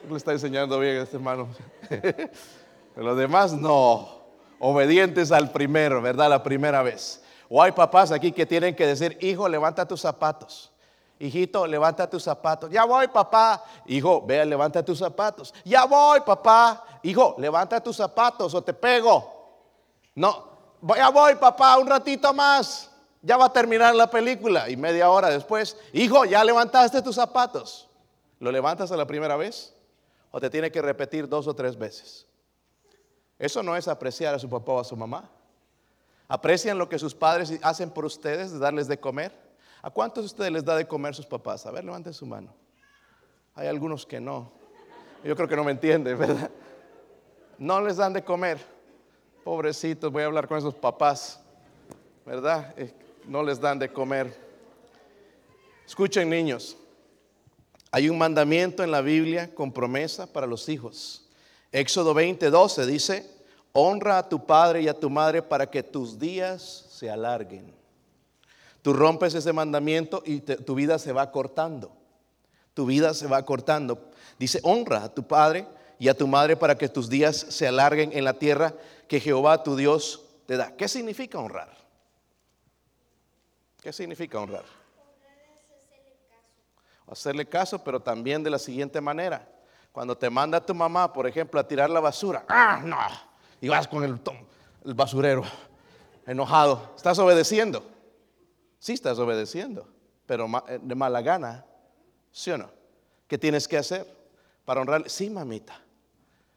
Le 0.08 0.16
está 0.16 0.32
enseñando 0.32 0.78
bien 0.78 0.98
a 0.98 1.02
este 1.02 1.16
hermano. 1.16 1.48
Los 2.96 3.16
demás 3.16 3.52
no, 3.52 4.20
obedientes 4.58 5.30
al 5.30 5.52
primero, 5.52 6.02
¿verdad? 6.02 6.28
La 6.28 6.42
primera 6.42 6.82
vez. 6.82 7.22
O 7.48 7.62
hay 7.62 7.72
papás 7.72 8.10
aquí 8.12 8.32
que 8.32 8.46
tienen 8.46 8.74
que 8.74 8.86
decir, 8.86 9.16
hijo, 9.20 9.48
levanta 9.48 9.86
tus 9.86 10.00
zapatos. 10.00 10.72
Hijito, 11.18 11.66
levanta 11.66 12.08
tus 12.08 12.22
zapatos. 12.22 12.70
Ya 12.70 12.84
voy, 12.84 13.06
papá. 13.08 13.62
Hijo, 13.86 14.22
vea, 14.22 14.44
levanta 14.44 14.84
tus 14.84 14.98
zapatos. 14.98 15.52
Ya 15.64 15.84
voy, 15.84 16.20
papá. 16.20 16.82
Hijo, 17.02 17.36
levanta 17.38 17.80
tus 17.80 17.96
zapatos 17.96 18.54
o 18.54 18.62
te 18.62 18.72
pego. 18.72 19.40
No, 20.14 20.48
ya 20.96 21.10
voy, 21.10 21.34
papá, 21.36 21.78
un 21.78 21.86
ratito 21.86 22.32
más. 22.32 22.89
Ya 23.22 23.36
va 23.36 23.46
a 23.46 23.52
terminar 23.52 23.94
la 23.94 24.10
película. 24.10 24.70
Y 24.70 24.76
media 24.76 25.10
hora 25.10 25.28
después, 25.28 25.76
hijo, 25.92 26.24
ya 26.24 26.42
levantaste 26.42 27.02
tus 27.02 27.16
zapatos. 27.16 27.88
¿Lo 28.38 28.50
levantas 28.50 28.90
a 28.92 28.96
la 28.96 29.06
primera 29.06 29.36
vez? 29.36 29.74
¿O 30.30 30.40
te 30.40 30.48
tiene 30.48 30.70
que 30.70 30.80
repetir 30.80 31.28
dos 31.28 31.46
o 31.46 31.54
tres 31.54 31.76
veces? 31.76 32.26
Eso 33.38 33.62
no 33.62 33.76
es 33.76 33.88
apreciar 33.88 34.34
a 34.34 34.38
su 34.38 34.48
papá 34.48 34.72
o 34.72 34.80
a 34.80 34.84
su 34.84 34.96
mamá. 34.96 35.28
¿Aprecian 36.28 36.78
lo 36.78 36.88
que 36.88 36.98
sus 36.98 37.14
padres 37.14 37.58
hacen 37.62 37.90
por 37.90 38.04
ustedes 38.04 38.52
de 38.52 38.58
darles 38.58 38.86
de 38.86 39.00
comer? 39.00 39.32
¿A 39.82 39.90
cuántos 39.90 40.24
de 40.24 40.26
ustedes 40.26 40.52
les 40.52 40.64
da 40.64 40.76
de 40.76 40.86
comer 40.86 41.14
sus 41.14 41.26
papás? 41.26 41.66
A 41.66 41.70
ver, 41.70 41.84
levanten 41.84 42.12
su 42.12 42.24
mano. 42.26 42.54
Hay 43.54 43.66
algunos 43.66 44.06
que 44.06 44.20
no. 44.20 44.52
Yo 45.24 45.34
creo 45.34 45.48
que 45.48 45.56
no 45.56 45.64
me 45.64 45.72
entienden, 45.72 46.18
¿verdad? 46.18 46.50
No 47.58 47.80
les 47.80 47.96
dan 47.96 48.12
de 48.12 48.24
comer. 48.24 48.58
Pobrecitos, 49.44 50.12
voy 50.12 50.22
a 50.22 50.26
hablar 50.26 50.46
con 50.46 50.56
esos 50.56 50.74
papás, 50.74 51.40
¿verdad? 52.24 52.74
No 53.26 53.42
les 53.42 53.60
dan 53.60 53.78
de 53.78 53.92
comer. 53.92 54.34
Escuchen 55.86 56.28
niños, 56.30 56.76
hay 57.90 58.08
un 58.08 58.18
mandamiento 58.18 58.84
en 58.84 58.90
la 58.90 59.00
Biblia 59.00 59.52
con 59.54 59.72
promesa 59.72 60.32
para 60.32 60.46
los 60.46 60.68
hijos. 60.68 61.28
Éxodo 61.72 62.14
20, 62.14 62.50
12 62.50 62.86
dice, 62.86 63.30
honra 63.72 64.18
a 64.18 64.28
tu 64.28 64.46
padre 64.46 64.82
y 64.82 64.88
a 64.88 64.94
tu 64.94 65.10
madre 65.10 65.42
para 65.42 65.68
que 65.68 65.82
tus 65.82 66.18
días 66.18 66.86
se 66.90 67.10
alarguen. 67.10 67.74
Tú 68.82 68.92
rompes 68.92 69.34
ese 69.34 69.52
mandamiento 69.52 70.22
y 70.24 70.40
tu 70.40 70.74
vida 70.74 70.98
se 70.98 71.12
va 71.12 71.30
cortando. 71.30 71.92
Tu 72.74 72.86
vida 72.86 73.12
se 73.12 73.26
va 73.26 73.44
cortando. 73.44 74.10
Dice, 74.38 74.60
honra 74.62 75.04
a 75.04 75.14
tu 75.14 75.24
padre 75.24 75.66
y 75.98 76.08
a 76.08 76.16
tu 76.16 76.26
madre 76.26 76.56
para 76.56 76.78
que 76.78 76.88
tus 76.88 77.08
días 77.08 77.36
se 77.36 77.66
alarguen 77.66 78.10
en 78.12 78.24
la 78.24 78.34
tierra 78.34 78.74
que 79.06 79.20
Jehová 79.20 79.62
tu 79.62 79.76
Dios 79.76 80.22
te 80.46 80.56
da. 80.56 80.74
¿Qué 80.76 80.88
significa 80.88 81.38
honrar? 81.38 81.79
¿Qué 83.80 83.92
significa 83.92 84.38
honrar? 84.38 84.64
Hacerle 87.06 87.46
caso, 87.46 87.82
pero 87.82 88.00
también 88.00 88.42
de 88.44 88.50
la 88.50 88.58
siguiente 88.58 89.00
manera. 89.00 89.48
Cuando 89.90 90.16
te 90.16 90.30
manda 90.30 90.64
tu 90.64 90.74
mamá, 90.74 91.12
por 91.12 91.26
ejemplo, 91.26 91.58
a 91.58 91.66
tirar 91.66 91.90
la 91.90 91.98
basura, 91.98 92.44
¡ah, 92.48 92.80
no! 92.84 92.96
Y 93.60 93.68
vas 93.68 93.88
con 93.88 94.04
el, 94.04 94.20
basurero 94.94 95.42
enojado. 96.26 96.92
¿Estás 96.96 97.18
obedeciendo? 97.18 97.84
Sí 98.78 98.92
estás 98.92 99.18
obedeciendo, 99.18 99.88
pero 100.26 100.46
eh, 100.68 100.78
de 100.80 100.94
mala 100.94 101.20
gana, 101.20 101.64
¿sí 102.30 102.50
o 102.52 102.58
no? 102.58 102.70
¿Qué 103.26 103.36
tienes 103.36 103.66
que 103.66 103.76
hacer 103.76 104.06
para 104.64 104.80
honrarle? 104.80 105.08
Sí, 105.08 105.28
mamita, 105.28 105.78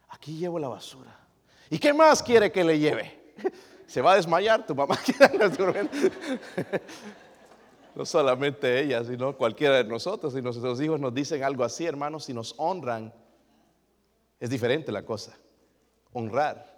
aquí 0.09 0.37
llevo 0.37 0.59
la 0.59 0.67
basura. 0.67 1.19
¿Y 1.69 1.79
qué 1.79 1.91
más 1.93 2.21
quiere 2.21 2.51
que 2.51 2.63
le 2.63 2.77
lleve? 2.77 3.33
Se 3.87 4.01
va 4.01 4.13
a 4.13 4.15
desmayar 4.15 4.65
tu 4.65 4.75
mamá. 4.75 4.97
No 7.95 8.05
solamente 8.05 8.81
ella, 8.81 9.03
sino 9.03 9.37
cualquiera 9.37 9.77
de 9.77 9.83
nosotros. 9.83 10.33
Si 10.33 10.41
nuestros 10.41 10.81
hijos 10.81 10.99
nos 10.99 11.13
dicen 11.13 11.43
algo 11.43 11.63
así, 11.63 11.85
hermanos, 11.85 12.25
si 12.25 12.33
nos 12.33 12.55
honran, 12.57 13.13
es 14.39 14.49
diferente 14.49 14.91
la 14.91 15.03
cosa. 15.03 15.37
Honrar. 16.11 16.73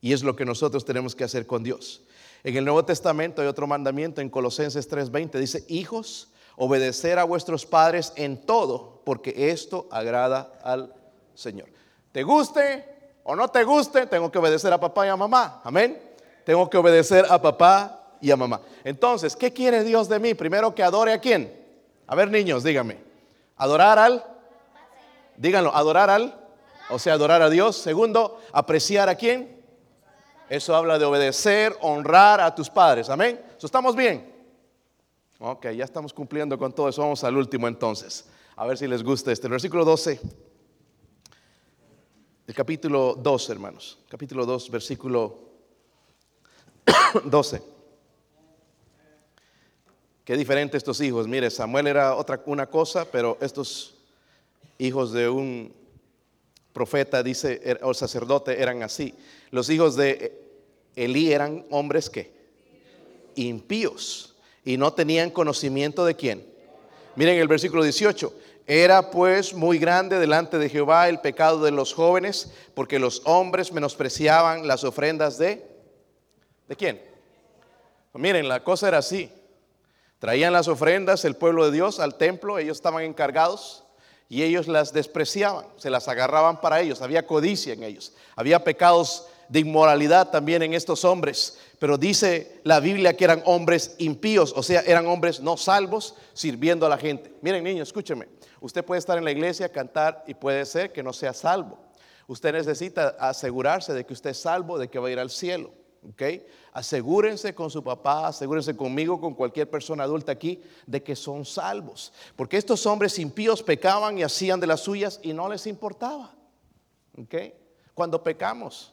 Y 0.00 0.12
es 0.12 0.24
lo 0.24 0.34
que 0.34 0.44
nosotros 0.44 0.84
tenemos 0.84 1.14
que 1.14 1.24
hacer 1.24 1.46
con 1.46 1.62
Dios. 1.62 2.02
En 2.42 2.56
el 2.56 2.64
Nuevo 2.64 2.84
Testamento 2.84 3.42
hay 3.42 3.48
otro 3.48 3.66
mandamiento 3.66 4.20
en 4.20 4.30
Colosenses 4.30 4.88
3:20. 4.90 5.38
Dice, 5.38 5.64
hijos, 5.68 6.32
obedecer 6.56 7.18
a 7.18 7.24
vuestros 7.24 7.64
padres 7.64 8.12
en 8.16 8.44
todo, 8.44 9.02
porque 9.04 9.50
esto 9.50 9.88
agrada 9.90 10.58
al 10.62 10.94
Señor. 11.34 11.68
¿Te 12.12 12.22
guste 12.22 12.84
o 13.24 13.36
no 13.36 13.48
te 13.48 13.62
guste? 13.62 14.06
Tengo 14.06 14.32
que 14.32 14.38
obedecer 14.38 14.72
a 14.72 14.80
papá 14.80 15.06
y 15.06 15.10
a 15.10 15.16
mamá. 15.16 15.60
Amén. 15.64 16.09
Tengo 16.44 16.68
que 16.68 16.78
obedecer 16.78 17.26
a 17.28 17.40
papá 17.40 18.16
y 18.20 18.30
a 18.30 18.36
mamá. 18.36 18.60
Entonces, 18.84 19.36
¿qué 19.36 19.52
quiere 19.52 19.84
Dios 19.84 20.08
de 20.08 20.18
mí? 20.18 20.34
Primero 20.34 20.74
que 20.74 20.82
adore 20.82 21.12
a 21.12 21.20
quién. 21.20 21.52
A 22.06 22.14
ver, 22.14 22.30
niños, 22.30 22.64
dígame. 22.64 22.98
Adorar 23.56 23.98
al. 23.98 24.24
Díganlo, 25.36 25.74
adorar 25.74 26.10
al. 26.10 26.36
O 26.90 26.98
sea, 26.98 27.14
adorar 27.14 27.42
a 27.42 27.50
Dios. 27.50 27.76
Segundo, 27.76 28.40
apreciar 28.52 29.08
a 29.08 29.14
quién 29.14 29.60
eso 30.50 30.74
habla 30.74 30.98
de 30.98 31.04
obedecer, 31.04 31.78
honrar 31.80 32.40
a 32.40 32.52
tus 32.52 32.68
padres. 32.68 33.08
Amén. 33.08 33.40
¿Estamos 33.62 33.94
bien? 33.94 34.34
Ok, 35.38 35.68
ya 35.70 35.84
estamos 35.84 36.12
cumpliendo 36.12 36.58
con 36.58 36.72
todo 36.72 36.88
eso. 36.88 37.02
Vamos 37.02 37.22
al 37.22 37.36
último 37.36 37.68
entonces. 37.68 38.28
A 38.56 38.66
ver 38.66 38.76
si 38.76 38.88
les 38.88 39.04
gusta 39.04 39.30
este. 39.30 39.46
El 39.46 39.52
versículo 39.52 39.84
12. 39.84 40.20
El 42.48 42.54
capítulo 42.54 43.14
2, 43.14 43.50
hermanos. 43.50 44.00
Capítulo 44.08 44.44
2, 44.44 44.70
versículo 44.72 45.49
12. 47.24 47.62
Qué 50.24 50.36
diferente 50.36 50.76
estos 50.76 51.00
hijos. 51.00 51.26
Mire, 51.26 51.50
Samuel 51.50 51.88
era 51.88 52.14
otra 52.14 52.40
una 52.46 52.68
cosa, 52.68 53.04
pero 53.04 53.36
estos 53.40 53.94
hijos 54.78 55.12
de 55.12 55.28
un 55.28 55.72
profeta, 56.72 57.22
dice, 57.22 57.60
er, 57.64 57.80
o 57.82 57.92
sacerdote, 57.94 58.62
eran 58.62 58.82
así. 58.82 59.14
Los 59.50 59.68
hijos 59.70 59.96
de 59.96 60.40
Elí 60.94 61.32
eran 61.32 61.66
hombres 61.70 62.08
que 62.08 62.32
impíos 63.34 64.36
y 64.64 64.76
no 64.76 64.92
tenían 64.92 65.30
conocimiento 65.30 66.04
de 66.04 66.14
quién. 66.14 66.46
Miren 67.16 67.38
el 67.38 67.48
versículo 67.48 67.82
18. 67.82 68.32
Era 68.66 69.10
pues 69.10 69.52
muy 69.52 69.78
grande 69.78 70.18
delante 70.18 70.58
de 70.58 70.68
Jehová 70.68 71.08
el 71.08 71.20
pecado 71.20 71.64
de 71.64 71.72
los 71.72 71.92
jóvenes, 71.92 72.52
porque 72.74 73.00
los 73.00 73.22
hombres 73.24 73.72
menospreciaban 73.72 74.68
las 74.68 74.84
ofrendas 74.84 75.38
de 75.38 75.69
¿De 76.70 76.76
quién? 76.76 77.02
Miren, 78.14 78.46
la 78.46 78.62
cosa 78.62 78.86
era 78.86 78.98
así. 78.98 79.28
Traían 80.20 80.52
las 80.52 80.68
ofrendas 80.68 81.24
el 81.24 81.34
pueblo 81.34 81.64
de 81.64 81.72
Dios 81.72 81.98
al 81.98 82.14
templo, 82.14 82.60
ellos 82.60 82.76
estaban 82.76 83.02
encargados 83.02 83.82
y 84.28 84.44
ellos 84.44 84.68
las 84.68 84.92
despreciaban, 84.92 85.66
se 85.78 85.90
las 85.90 86.06
agarraban 86.06 86.60
para 86.60 86.80
ellos, 86.80 87.02
había 87.02 87.26
codicia 87.26 87.72
en 87.72 87.82
ellos, 87.82 88.12
había 88.36 88.62
pecados 88.62 89.26
de 89.48 89.58
inmoralidad 89.58 90.30
también 90.30 90.62
en 90.62 90.74
estos 90.74 91.04
hombres, 91.04 91.58
pero 91.80 91.98
dice 91.98 92.60
la 92.62 92.78
Biblia 92.78 93.16
que 93.16 93.24
eran 93.24 93.42
hombres 93.46 93.96
impíos, 93.98 94.52
o 94.54 94.62
sea, 94.62 94.82
eran 94.82 95.08
hombres 95.08 95.40
no 95.40 95.56
salvos 95.56 96.14
sirviendo 96.34 96.86
a 96.86 96.88
la 96.88 96.98
gente. 96.98 97.34
Miren 97.42 97.64
niños, 97.64 97.88
escúchenme, 97.88 98.28
usted 98.60 98.84
puede 98.84 99.00
estar 99.00 99.18
en 99.18 99.24
la 99.24 99.32
iglesia, 99.32 99.72
cantar 99.72 100.22
y 100.28 100.34
puede 100.34 100.64
ser 100.66 100.92
que 100.92 101.02
no 101.02 101.12
sea 101.12 101.32
salvo. 101.32 101.80
Usted 102.28 102.52
necesita 102.52 103.16
asegurarse 103.18 103.92
de 103.92 104.06
que 104.06 104.12
usted 104.12 104.30
es 104.30 104.38
salvo, 104.38 104.78
de 104.78 104.86
que 104.86 105.00
va 105.00 105.08
a 105.08 105.10
ir 105.10 105.18
al 105.18 105.30
cielo. 105.30 105.79
¿Ok? 106.08 106.22
Asegúrense 106.72 107.54
con 107.54 107.70
su 107.70 107.82
papá, 107.82 108.28
asegúrense 108.28 108.76
conmigo, 108.76 109.20
con 109.20 109.34
cualquier 109.34 109.68
persona 109.68 110.04
adulta 110.04 110.32
aquí, 110.32 110.62
de 110.86 111.02
que 111.02 111.14
son 111.16 111.44
salvos. 111.44 112.12
Porque 112.36 112.56
estos 112.56 112.86
hombres 112.86 113.18
impíos 113.18 113.62
pecaban 113.62 114.18
y 114.18 114.22
hacían 114.22 114.60
de 114.60 114.66
las 114.66 114.80
suyas 114.80 115.20
y 115.22 115.32
no 115.32 115.48
les 115.48 115.66
importaba. 115.66 116.34
¿ok? 117.18 117.34
Cuando 117.94 118.22
pecamos, 118.22 118.92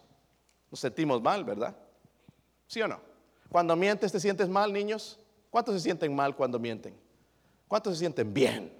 nos 0.69 0.79
sentimos 0.79 1.21
mal, 1.21 1.43
¿verdad? 1.43 1.75
¿Sí 2.67 2.81
o 2.81 2.87
no? 2.87 2.99
Cuando 3.49 3.75
mientes, 3.75 4.11
¿te 4.11 4.19
sientes 4.19 4.49
mal, 4.49 4.73
niños? 4.73 5.19
¿Cuántos 5.49 5.75
se 5.75 5.81
sienten 5.81 6.13
mal 6.13 6.35
cuando 6.35 6.59
mienten? 6.59 6.93
¿Cuántos 7.67 7.93
se 7.93 7.99
sienten 7.99 8.33
bien? 8.33 8.73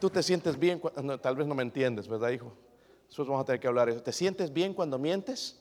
Tú 0.00 0.10
te 0.10 0.22
sientes 0.22 0.58
bien, 0.58 0.80
tal 1.20 1.36
vez 1.36 1.46
no 1.46 1.54
me 1.54 1.62
entiendes, 1.62 2.08
¿verdad, 2.08 2.30
hijo? 2.30 2.52
Después 3.14 3.28
vamos 3.28 3.42
a 3.42 3.46
tener 3.46 3.60
que 3.60 3.68
hablar 3.68 3.88
eso. 3.88 4.02
¿Te 4.02 4.12
sientes 4.12 4.52
bien 4.52 4.74
cuando 4.74 4.98
mientes? 4.98 5.56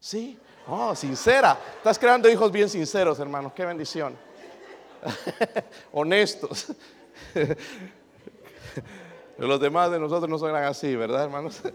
Sí. 0.00 0.36
Oh, 0.66 0.92
sincera. 0.96 1.56
Estás 1.76 2.00
creando 2.00 2.28
hijos 2.28 2.50
bien 2.50 2.68
sinceros, 2.68 3.20
hermanos. 3.20 3.52
Qué 3.52 3.64
bendición. 3.64 4.16
Honestos. 5.92 6.72
Los 9.38 9.60
demás 9.60 9.92
de 9.92 10.00
nosotros 10.00 10.28
no 10.28 10.36
son 10.36 10.56
así, 10.56 10.96
¿verdad, 10.96 11.22
hermanos? 11.22 11.60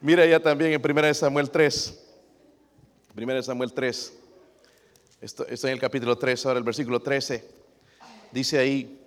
Mira 0.00 0.26
ya 0.26 0.40
también 0.40 0.72
en 0.72 0.82
1 0.84 1.14
Samuel 1.14 1.48
3. 1.48 2.08
1 3.16 3.42
Samuel 3.44 3.72
3. 3.72 4.18
Esto, 5.20 5.46
está 5.46 5.68
en 5.68 5.74
el 5.74 5.80
capítulo 5.80 6.18
3, 6.18 6.44
ahora 6.44 6.58
el 6.58 6.64
versículo 6.64 6.98
13. 6.98 7.48
Dice 8.32 8.58
ahí, 8.58 9.00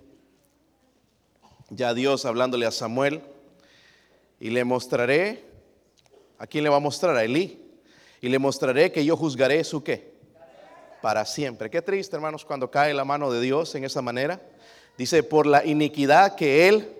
ya 1.68 1.92
Dios 1.92 2.24
hablándole 2.24 2.64
a 2.64 2.70
Samuel, 2.70 3.22
y 4.44 4.50
le 4.50 4.62
mostraré, 4.62 5.42
¿a 6.38 6.46
quién 6.46 6.64
le 6.64 6.68
va 6.68 6.76
a 6.76 6.80
mostrar? 6.80 7.16
A 7.16 7.24
Elí. 7.24 7.66
Y 8.20 8.28
le 8.28 8.38
mostraré 8.38 8.92
que 8.92 9.02
yo 9.02 9.16
juzgaré 9.16 9.64
su 9.64 9.82
qué. 9.82 10.12
Para 11.00 11.24
siempre. 11.24 11.70
Qué 11.70 11.80
triste, 11.80 12.14
hermanos, 12.14 12.44
cuando 12.44 12.70
cae 12.70 12.92
la 12.92 13.06
mano 13.06 13.32
de 13.32 13.40
Dios 13.40 13.74
en 13.74 13.84
esa 13.84 14.02
manera. 14.02 14.42
Dice, 14.98 15.22
por 15.22 15.46
la 15.46 15.64
iniquidad 15.64 16.34
que 16.34 16.68
él, 16.68 16.94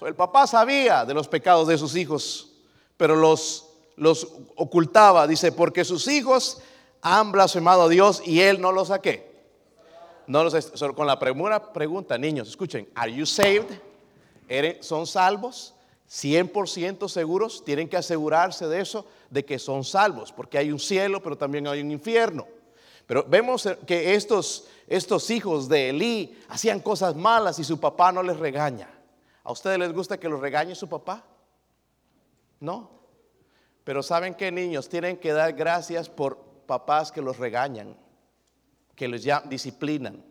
el 0.00 0.14
papá 0.14 0.46
sabía 0.46 1.04
de 1.04 1.12
los 1.12 1.28
pecados 1.28 1.68
de 1.68 1.76
sus 1.76 1.96
hijos, 1.96 2.54
pero 2.96 3.14
los 3.14 3.74
los 3.96 4.28
ocultaba. 4.54 5.26
Dice, 5.26 5.52
porque 5.52 5.84
sus 5.84 6.08
hijos 6.08 6.62
han 7.02 7.30
blasfemado 7.30 7.82
a 7.82 7.88
Dios 7.90 8.22
y 8.24 8.40
él 8.40 8.58
no 8.58 8.72
los 8.72 8.88
saqué. 8.88 9.36
No 10.26 10.44
los, 10.44 10.72
con 10.96 11.06
la 11.06 11.18
primera 11.18 11.74
pregunta, 11.74 12.16
niños, 12.16 12.48
escuchen, 12.48 12.88
¿are 12.94 13.12
you 13.12 13.26
saved? 13.26 13.66
¿Son 14.80 15.06
salvos? 15.06 15.75
100% 16.08 17.08
seguros, 17.08 17.64
tienen 17.64 17.88
que 17.88 17.96
asegurarse 17.96 18.66
de 18.68 18.80
eso, 18.80 19.06
de 19.30 19.44
que 19.44 19.58
son 19.58 19.84
salvos, 19.84 20.32
porque 20.32 20.58
hay 20.58 20.70
un 20.70 20.78
cielo, 20.78 21.22
pero 21.22 21.36
también 21.36 21.66
hay 21.66 21.80
un 21.80 21.90
infierno. 21.90 22.46
Pero 23.06 23.24
vemos 23.28 23.68
que 23.86 24.14
estos, 24.14 24.66
estos 24.86 25.30
hijos 25.30 25.68
de 25.68 25.90
Elí 25.90 26.38
hacían 26.48 26.80
cosas 26.80 27.14
malas 27.14 27.58
y 27.58 27.64
su 27.64 27.78
papá 27.78 28.12
no 28.12 28.22
les 28.22 28.36
regaña. 28.36 28.88
¿A 29.44 29.52
ustedes 29.52 29.78
les 29.78 29.92
gusta 29.92 30.18
que 30.18 30.28
los 30.28 30.40
regañe 30.40 30.74
su 30.74 30.88
papá? 30.88 31.24
No. 32.58 32.90
Pero 33.84 34.02
¿saben 34.02 34.34
qué 34.34 34.50
niños? 34.50 34.88
Tienen 34.88 35.16
que 35.18 35.32
dar 35.32 35.52
gracias 35.52 36.08
por 36.08 36.38
papás 36.66 37.12
que 37.12 37.22
los 37.22 37.38
regañan, 37.38 37.96
que 38.96 39.06
les 39.06 39.22
ya 39.22 39.40
disciplinan. 39.40 40.24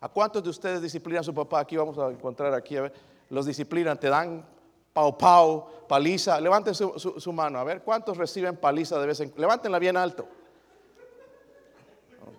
¿A 0.00 0.08
cuántos 0.08 0.42
de 0.42 0.50
ustedes 0.50 0.82
disciplinan 0.82 1.20
a 1.20 1.24
su 1.24 1.32
papá? 1.32 1.60
Aquí 1.60 1.76
vamos 1.76 1.96
a 1.98 2.10
encontrar 2.10 2.52
aquí, 2.52 2.76
a 2.76 2.82
ver. 2.82 2.92
Los 3.30 3.46
disciplinan, 3.46 3.98
te 3.98 4.08
dan 4.08 4.44
pau 4.92 5.16
pau, 5.16 5.86
paliza. 5.88 6.40
Levanten 6.40 6.74
su, 6.74 7.32
mano, 7.32 7.58
a 7.58 7.64
ver, 7.64 7.82
¿cuántos 7.82 8.16
reciben 8.16 8.56
paliza 8.56 8.98
de 8.98 9.06
vez 9.06 9.20
en 9.20 9.28
cuando? 9.28 9.42
Levántenla 9.42 9.78
bien 9.78 9.96
alto. 9.96 10.28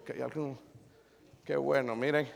Okay, 0.01 0.21
qué 1.43 1.55
bueno, 1.55 1.95
miren. 1.95 2.29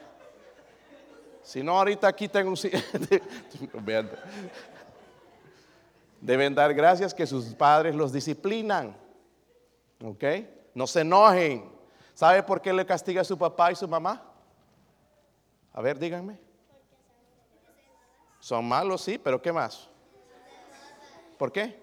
Si 1.43 1.63
no, 1.63 1.77
ahorita 1.77 2.07
aquí 2.07 2.27
tengo 2.27 2.49
un... 2.49 2.57
Deben 6.19 6.55
dar 6.55 6.73
gracias 6.73 7.13
que 7.13 7.25
sus 7.27 7.53
padres 7.53 7.95
los 7.95 8.11
disciplinan. 8.11 8.97
¿Ok? 10.03 10.23
No 10.73 10.87
se 10.87 11.01
enojen. 11.01 11.71
¿Sabe 12.13 12.43
por 12.43 12.61
qué 12.61 12.73
le 12.73 12.85
castiga 12.85 13.21
a 13.21 13.23
su 13.23 13.37
papá 13.37 13.71
y 13.71 13.75
su 13.75 13.87
mamá? 13.87 14.23
A 15.71 15.81
ver, 15.81 15.97
díganme. 15.99 16.39
Son 18.39 18.65
malos, 18.67 19.01
sí, 19.01 19.17
pero 19.17 19.41
¿qué 19.41 19.51
más? 19.51 19.89
¿Por 21.37 21.51
qué? 21.51 21.79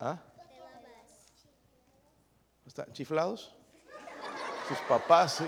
¿Ah? 0.00 0.18
¿Están 2.66 2.90
chiflados? 2.92 3.54
Sus 4.68 4.78
papás, 4.88 5.34
sí. 5.34 5.44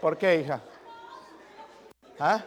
¿Por 0.00 0.18
qué, 0.18 0.40
hija? 0.40 0.60
¿Ah? 2.18 2.44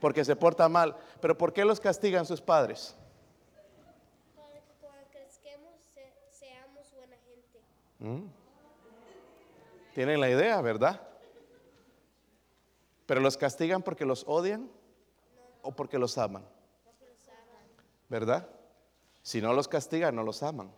Porque 0.00 0.24
se 0.24 0.36
porta 0.36 0.68
mal. 0.68 0.94
¿Pero 1.20 1.36
por 1.36 1.52
qué 1.52 1.64
los 1.64 1.80
castigan 1.80 2.26
sus 2.26 2.40
padres? 2.40 2.94
Porque 4.80 5.26
seamos 6.30 6.92
buena 6.94 7.16
gente. 7.16 7.60
¿Mm? 7.98 8.28
Tienen 9.94 10.20
la 10.20 10.28
idea, 10.28 10.60
¿verdad? 10.60 11.00
Pero 13.06 13.20
los 13.20 13.36
castigan 13.36 13.82
porque 13.82 14.04
los 14.04 14.24
odian 14.26 14.70
o 15.62 15.72
porque 15.72 15.98
los 15.98 16.16
aman. 16.18 16.44
¿Verdad? 18.08 18.48
Si 19.22 19.40
no 19.40 19.52
los 19.52 19.68
castigan, 19.68 20.14
no 20.14 20.22
los 20.22 20.42
aman. 20.42 20.70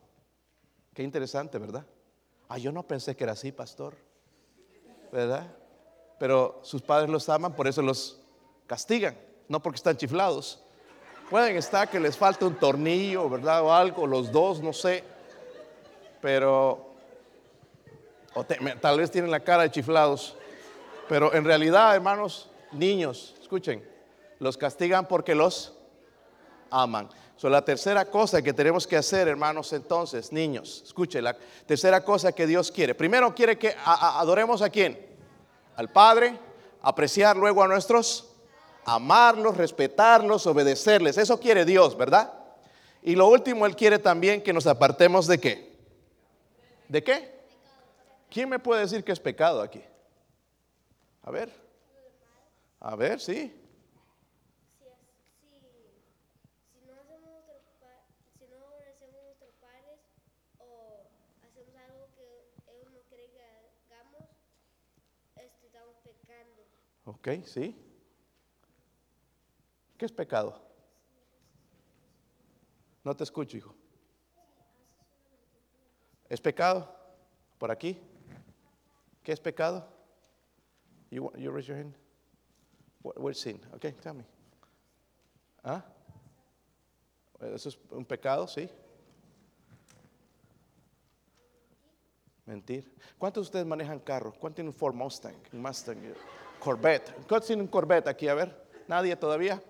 Qué 0.94 1.02
interesante, 1.02 1.58
¿verdad? 1.58 1.86
Ah, 2.48 2.58
yo 2.58 2.72
no 2.72 2.86
pensé 2.86 3.16
que 3.16 3.24
era 3.24 3.32
así, 3.32 3.52
pastor. 3.52 3.96
¿Verdad? 5.10 5.46
Pero 6.18 6.60
sus 6.62 6.82
padres 6.82 7.10
los 7.10 7.28
aman, 7.28 7.54
por 7.54 7.66
eso 7.66 7.82
los 7.82 8.20
castigan, 8.66 9.16
no 9.48 9.62
porque 9.62 9.76
están 9.76 9.96
chiflados. 9.96 10.62
Pueden 11.30 11.56
estar 11.56 11.88
que 11.88 11.98
les 11.98 12.16
falta 12.16 12.44
un 12.46 12.56
tornillo, 12.56 13.28
¿verdad? 13.28 13.62
O 13.62 13.72
algo, 13.72 14.06
los 14.06 14.30
dos, 14.30 14.60
no 14.60 14.72
sé. 14.72 15.02
Pero, 16.20 16.94
tal 18.80 18.98
vez 18.98 19.10
tienen 19.10 19.30
la 19.30 19.40
cara 19.40 19.62
de 19.62 19.70
chiflados. 19.70 20.36
Pero 21.08 21.32
en 21.34 21.44
realidad, 21.44 21.94
hermanos, 21.94 22.50
niños, 22.72 23.34
escuchen, 23.40 23.82
los 24.42 24.58
castigan 24.58 25.06
porque 25.06 25.36
los 25.36 25.72
aman. 26.68 27.08
So, 27.36 27.48
la 27.48 27.64
tercera 27.64 28.04
cosa 28.04 28.42
que 28.42 28.52
tenemos 28.52 28.88
que 28.88 28.96
hacer, 28.96 29.28
hermanos, 29.28 29.72
entonces, 29.72 30.32
niños, 30.32 30.82
escuche, 30.84 31.22
la 31.22 31.36
tercera 31.64 32.04
cosa 32.04 32.32
que 32.32 32.46
Dios 32.46 32.70
quiere. 32.72 32.94
Primero 32.94 33.32
quiere 33.34 33.56
que 33.56 33.74
adoremos 33.84 34.60
a 34.60 34.68
quién? 34.68 34.98
Al 35.76 35.90
Padre, 35.90 36.38
apreciar 36.82 37.36
luego 37.36 37.62
a 37.62 37.68
nuestros, 37.68 38.30
amarlos, 38.84 39.56
respetarlos, 39.56 40.46
obedecerles. 40.46 41.18
Eso 41.18 41.38
quiere 41.38 41.64
Dios, 41.64 41.96
¿verdad? 41.96 42.32
Y 43.02 43.14
lo 43.14 43.28
último, 43.28 43.64
Él 43.64 43.76
quiere 43.76 44.00
también 44.00 44.42
que 44.42 44.52
nos 44.52 44.66
apartemos 44.66 45.28
de 45.28 45.38
qué? 45.38 45.76
¿De 46.88 47.02
qué? 47.02 47.40
¿Quién 48.28 48.48
me 48.48 48.58
puede 48.58 48.80
decir 48.80 49.04
que 49.04 49.12
es 49.12 49.20
pecado 49.20 49.62
aquí? 49.62 49.82
A 51.22 51.30
ver. 51.30 51.52
A 52.80 52.96
ver, 52.96 53.20
sí. 53.20 53.61
Ok, 67.04 67.28
sí. 67.44 67.76
¿Qué 69.98 70.06
es 70.06 70.12
pecado? 70.12 70.60
No 73.04 73.16
te 73.16 73.24
escucho, 73.24 73.56
hijo. 73.56 73.74
¿Es 76.28 76.40
pecado? 76.40 76.94
¿Por 77.58 77.70
aquí? 77.70 77.98
¿Qué 79.22 79.32
es 79.32 79.40
pecado? 79.40 79.86
You, 81.10 81.30
you 81.36 81.50
raise 81.50 81.66
your 81.66 81.76
hand. 81.76 81.94
What, 83.02 83.18
what's 83.18 83.40
sin? 83.40 83.60
Okay, 83.74 83.92
tell 83.92 84.14
me. 84.14 84.24
¿Ah? 85.62 85.84
¿Eso 87.40 87.68
es 87.68 87.78
un 87.90 88.04
pecado? 88.04 88.46
Sí. 88.46 88.68
Mentir. 92.46 92.96
¿Cuántos 93.18 93.44
de 93.44 93.48
ustedes 93.48 93.66
manejan 93.66 94.00
carro? 94.00 94.32
¿Cuántos 94.32 94.56
tienen 94.56 94.72
un 94.72 94.74
Ford 94.74 94.94
Mustang? 94.94 95.36
Mustang. 95.52 95.98
Corvette. 96.62 97.12
¿Cuántos 97.26 97.46
tienen 97.46 97.64
un 97.64 97.70
Corvette 97.70 98.08
aquí? 98.08 98.28
A 98.28 98.34
ver, 98.34 98.66
nadie 98.86 99.16
todavía. 99.16 99.60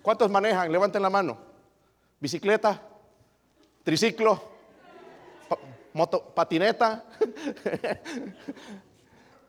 ¿Cuántos 0.00 0.30
manejan? 0.30 0.70
Levanten 0.70 1.02
la 1.02 1.10
mano. 1.10 1.38
¿Bicicleta? 2.20 2.80
¿Triciclo? 3.82 4.54
moto, 5.92 6.32
¿Patineta? 6.34 7.04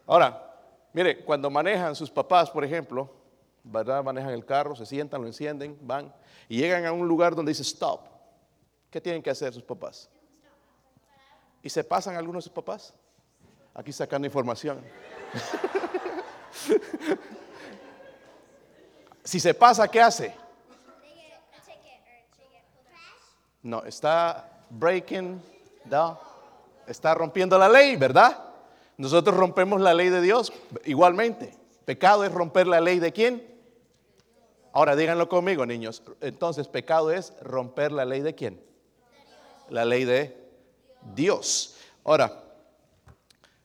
Ahora, 0.07 0.55
mire, 0.93 1.23
cuando 1.23 1.49
manejan 1.49 1.95
sus 1.95 2.09
papás, 2.09 2.49
por 2.49 2.63
ejemplo, 2.63 3.11
¿verdad? 3.63 4.03
Manejan 4.03 4.31
el 4.31 4.45
carro, 4.45 4.75
se 4.75 4.85
sientan, 4.85 5.21
lo 5.21 5.27
encienden, 5.27 5.77
van 5.81 6.13
y 6.47 6.57
llegan 6.57 6.85
a 6.85 6.91
un 6.91 7.07
lugar 7.07 7.35
donde 7.35 7.51
dice 7.51 7.63
stop. 7.63 8.01
¿Qué 8.89 9.01
tienen 9.01 9.21
que 9.21 9.29
hacer 9.29 9.53
sus 9.53 9.63
papás? 9.63 10.09
¿Y 11.61 11.69
se 11.69 11.83
pasan 11.83 12.15
algunos 12.15 12.43
de 12.43 12.49
sus 12.49 12.55
papás? 12.55 12.93
Aquí 13.73 13.91
sacando 13.91 14.25
información. 14.25 14.81
si 19.23 19.39
se 19.39 19.53
pasa, 19.53 19.87
¿qué 19.87 20.01
hace? 20.01 20.33
No, 23.61 23.83
está 23.83 24.49
breaking. 24.69 25.41
Está 26.87 27.13
rompiendo 27.13 27.57
la 27.57 27.69
ley, 27.69 27.95
¿verdad? 27.95 28.43
Nosotros 28.97 29.35
rompemos 29.35 29.81
la 29.81 29.93
ley 29.93 30.09
de 30.09 30.21
Dios 30.21 30.53
igualmente. 30.85 31.53
Pecado 31.83 32.23
es 32.23 32.31
romper 32.31 32.67
la 32.67 32.79
ley 32.79 32.99
de 32.99 33.11
quién? 33.11 33.55
Ahora 34.71 34.95
díganlo 34.95 35.29
conmigo, 35.29 35.65
niños. 35.65 36.03
Entonces, 36.21 36.67
pecado 36.67 37.11
es 37.11 37.33
romper 37.41 37.91
la 37.91 38.05
ley 38.05 38.21
de 38.21 38.35
quién? 38.35 38.61
La 39.69 39.85
ley 39.85 40.05
de 40.05 40.37
Dios. 41.13 41.75
Ahora, 42.03 42.44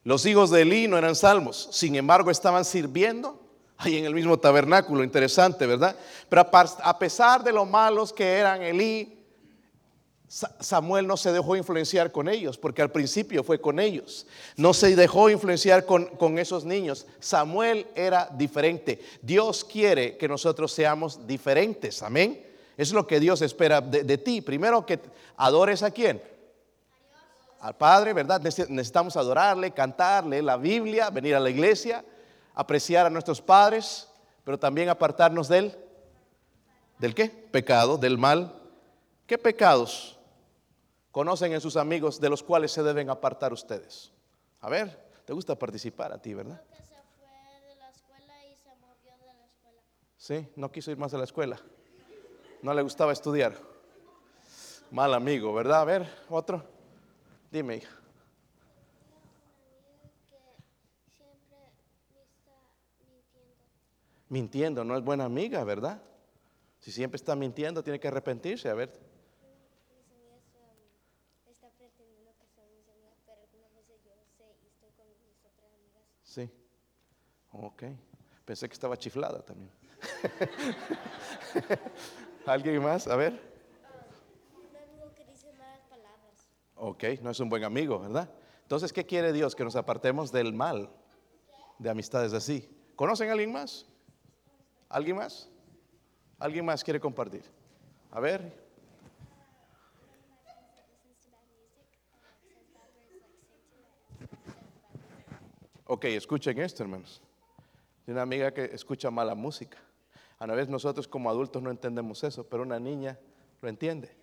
los 0.04 0.24
hijos 0.26 0.50
de 0.50 0.62
Elí 0.62 0.88
no 0.88 0.96
eran 0.96 1.14
salmos, 1.14 1.68
sin 1.72 1.94
embargo 1.94 2.30
estaban 2.30 2.64
sirviendo 2.64 3.38
ahí 3.76 3.96
en 3.96 4.04
el 4.04 4.14
mismo 4.14 4.38
tabernáculo, 4.38 5.02
interesante, 5.02 5.66
¿verdad? 5.66 5.96
Pero 6.28 6.46
a 6.52 6.98
pesar 6.98 7.42
de 7.42 7.52
lo 7.52 7.64
malos 7.64 8.12
que 8.12 8.26
eran 8.26 8.62
Elí, 8.62 9.20
Samuel 10.60 11.08
no 11.08 11.16
se 11.16 11.32
dejó 11.32 11.56
influenciar 11.56 12.12
con 12.12 12.28
ellos, 12.28 12.56
porque 12.56 12.82
al 12.82 12.92
principio 12.92 13.42
fue 13.42 13.60
con 13.60 13.80
ellos. 13.80 14.26
No 14.56 14.72
se 14.72 14.94
dejó 14.94 15.28
influenciar 15.28 15.84
con, 15.86 16.38
esos 16.38 16.64
niños. 16.64 17.06
Samuel 17.18 17.88
era 17.96 18.30
diferente. 18.32 19.02
Dios 19.22 19.64
quiere 19.64 20.16
que 20.16 20.28
nosotros 20.28 20.70
seamos 20.70 21.26
diferentes. 21.26 22.00
Amén. 22.04 22.46
Es 22.76 22.92
lo 22.92 23.08
que 23.08 23.18
Dios 23.18 23.42
espera 23.42 23.80
de, 23.80 24.04
de 24.04 24.18
ti. 24.18 24.40
Primero 24.40 24.86
que 24.86 25.00
adores 25.36 25.82
a 25.82 25.90
quién? 25.90 26.22
Al 27.60 27.76
Padre, 27.76 28.12
¿verdad? 28.12 28.40
Necesitamos 28.40 29.16
adorarle, 29.16 29.70
cantarle 29.72 30.40
la 30.42 30.56
Biblia, 30.56 31.10
venir 31.10 31.34
a 31.34 31.40
la 31.40 31.50
iglesia, 31.50 32.04
apreciar 32.54 33.06
a 33.06 33.10
nuestros 33.10 33.40
padres, 33.42 34.08
pero 34.44 34.58
también 34.58 34.88
apartarnos 34.88 35.48
de 35.48 35.58
él. 35.58 35.78
¿Del 36.98 37.14
qué? 37.14 37.28
Pecado, 37.28 37.98
del 37.98 38.18
mal. 38.18 38.54
¿Qué 39.26 39.38
pecados 39.38 40.18
conocen 41.10 41.52
en 41.52 41.60
sus 41.60 41.76
amigos 41.76 42.20
de 42.20 42.30
los 42.30 42.42
cuales 42.42 42.72
se 42.72 42.82
deben 42.82 43.10
apartar 43.10 43.52
ustedes? 43.52 44.10
A 44.60 44.68
ver, 44.68 44.98
te 45.24 45.32
gusta 45.32 45.54
participar 45.54 46.12
a 46.12 46.20
ti, 46.20 46.34
¿verdad? 46.34 46.60
Sí, 50.16 50.46
no 50.56 50.70
quiso 50.70 50.90
ir 50.90 50.98
más 50.98 51.12
a 51.14 51.18
la 51.18 51.24
escuela. 51.24 51.58
No 52.62 52.74
le 52.74 52.82
gustaba 52.82 53.12
estudiar. 53.12 53.54
Mal 54.90 55.14
amigo, 55.14 55.52
¿verdad? 55.54 55.80
A 55.80 55.84
ver, 55.84 56.10
otro. 56.28 56.79
Dime, 57.50 57.76
hija. 57.76 57.96
Mintiendo. 64.28 64.84
No 64.84 64.96
es 64.96 65.02
buena 65.02 65.24
amiga, 65.24 65.64
¿verdad? 65.64 66.00
Si 66.78 66.92
siempre 66.92 67.16
está 67.16 67.34
mintiendo, 67.34 67.82
tiene 67.82 67.98
que 67.98 68.08
arrepentirse. 68.08 68.68
A 68.68 68.74
ver, 68.74 68.92
sí. 76.22 76.48
Ok. 77.52 77.84
Pensé 78.44 78.68
que 78.68 78.72
estaba 78.72 78.96
chiflada 78.96 79.42
también. 79.42 79.70
¿Alguien 82.46 82.82
más? 82.82 83.08
A 83.08 83.16
ver. 83.16 83.32
Un 84.54 84.76
amigo 84.76 85.12
que 85.14 85.24
dice 85.24 85.52
malas 85.54 85.80
palabras. 85.88 86.46
Ok, 86.82 87.04
no 87.20 87.30
es 87.30 87.38
un 87.40 87.50
buen 87.50 87.62
amigo, 87.62 87.98
¿verdad? 87.98 88.30
Entonces, 88.62 88.90
¿qué 88.90 89.04
quiere 89.04 89.34
Dios? 89.34 89.54
Que 89.54 89.64
nos 89.64 89.76
apartemos 89.76 90.32
del 90.32 90.54
mal, 90.54 90.88
de 91.78 91.90
amistades 91.90 92.32
así. 92.32 92.66
¿Conocen 92.96 93.28
a 93.28 93.32
alguien 93.32 93.52
más? 93.52 93.84
¿Alguien 94.88 95.16
más? 95.16 95.50
¿Alguien 96.38 96.64
más 96.64 96.82
quiere 96.82 96.98
compartir? 96.98 97.42
A 98.10 98.18
ver, 98.18 98.50
ok, 105.84 106.04
escuchen 106.06 106.58
esto, 106.60 106.82
hermanos. 106.82 107.20
Hay 108.06 108.12
una 108.14 108.22
amiga 108.22 108.54
que 108.54 108.64
escucha 108.64 109.10
mala 109.10 109.34
música. 109.34 109.76
A 110.38 110.46
la 110.46 110.54
vez 110.54 110.70
nosotros 110.70 111.06
como 111.06 111.28
adultos 111.28 111.62
no 111.62 111.70
entendemos 111.70 112.24
eso, 112.24 112.48
pero 112.48 112.62
una 112.62 112.80
niña 112.80 113.18
lo 113.60 113.68
entiende. 113.68 114.19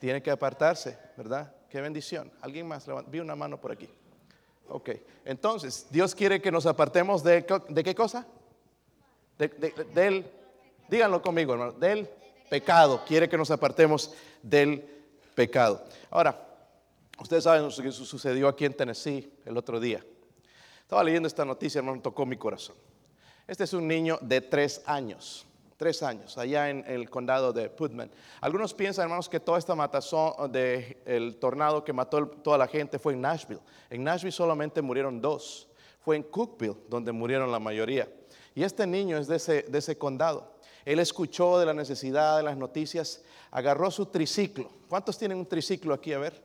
Tiene 0.00 0.22
que 0.22 0.30
apartarse, 0.30 0.98
¿verdad? 1.16 1.54
Qué 1.68 1.80
bendición. 1.80 2.30
¿Alguien 2.40 2.66
más? 2.66 2.86
Vi 3.08 3.20
una 3.20 3.34
mano 3.36 3.60
por 3.60 3.72
aquí. 3.72 3.88
Ok, 4.70 4.90
entonces, 5.24 5.86
Dios 5.90 6.14
quiere 6.14 6.40
que 6.42 6.50
nos 6.52 6.66
apartemos 6.66 7.22
de, 7.24 7.46
co- 7.46 7.64
¿de 7.68 7.82
qué 7.82 7.94
cosa? 7.94 8.26
De- 9.38 9.48
de- 9.48 9.70
de- 9.70 9.84
del, 9.84 10.30
díganlo 10.88 11.22
conmigo, 11.22 11.54
hermano, 11.54 11.72
del 11.72 12.08
pecado. 12.50 13.02
Quiere 13.06 13.28
que 13.28 13.38
nos 13.38 13.50
apartemos 13.50 14.12
del 14.42 14.84
pecado. 15.34 15.82
Ahora, 16.10 16.38
ustedes 17.18 17.44
saben 17.44 17.62
lo 17.62 17.68
que 17.70 17.90
su- 17.92 18.04
sucedió 18.04 18.46
aquí 18.48 18.66
en 18.66 18.74
Tennessee 18.74 19.32
el 19.46 19.56
otro 19.56 19.80
día. 19.80 20.04
Estaba 20.82 21.02
leyendo 21.02 21.26
esta 21.28 21.44
noticia, 21.44 21.78
hermano, 21.78 22.00
tocó 22.02 22.26
mi 22.26 22.36
corazón. 22.36 22.76
Este 23.46 23.64
es 23.64 23.72
un 23.72 23.88
niño 23.88 24.18
de 24.20 24.42
tres 24.42 24.82
años, 24.84 25.46
tres 25.78 26.02
años, 26.02 26.36
allá 26.36 26.68
en 26.68 26.84
el 26.88 27.08
condado 27.08 27.52
de 27.52 27.70
Putman. 27.70 28.10
Algunos 28.40 28.74
piensan, 28.74 29.04
hermanos, 29.04 29.28
que 29.28 29.38
toda 29.38 29.58
esta 29.58 29.76
matazón 29.76 30.50
del 30.50 31.36
tornado 31.38 31.84
que 31.84 31.92
mató 31.92 32.26
toda 32.26 32.58
la 32.58 32.66
gente 32.66 32.98
fue 32.98 33.12
en 33.12 33.20
Nashville. 33.20 33.60
En 33.88 34.02
Nashville 34.02 34.32
solamente 34.32 34.82
murieron 34.82 35.20
dos. 35.20 35.68
Fue 36.00 36.16
en 36.16 36.24
Cookville 36.24 36.76
donde 36.88 37.12
murieron 37.12 37.52
la 37.52 37.60
mayoría. 37.60 38.08
Y 38.56 38.64
este 38.64 38.88
niño 38.88 39.16
es 39.16 39.28
de 39.28 39.36
ese, 39.36 39.62
de 39.62 39.78
ese 39.78 39.96
condado. 39.96 40.52
Él 40.84 40.98
escuchó 40.98 41.60
de 41.60 41.66
la 41.66 41.74
necesidad 41.74 42.38
de 42.38 42.42
las 42.42 42.56
noticias, 42.56 43.22
agarró 43.52 43.88
su 43.92 44.06
triciclo. 44.06 44.68
¿Cuántos 44.88 45.16
tienen 45.16 45.38
un 45.38 45.46
triciclo 45.46 45.94
aquí? 45.94 46.12
A 46.12 46.18
ver. 46.18 46.42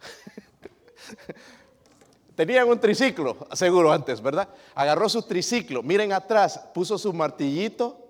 Tenían 2.34 2.68
un 2.68 2.80
triciclo, 2.80 3.36
seguro 3.52 3.92
antes, 3.92 4.20
¿verdad? 4.20 4.48
Agarró 4.74 5.08
su 5.08 5.22
triciclo, 5.22 5.82
miren 5.82 6.12
atrás, 6.12 6.60
puso 6.72 6.98
su 6.98 7.12
martillito 7.12 8.07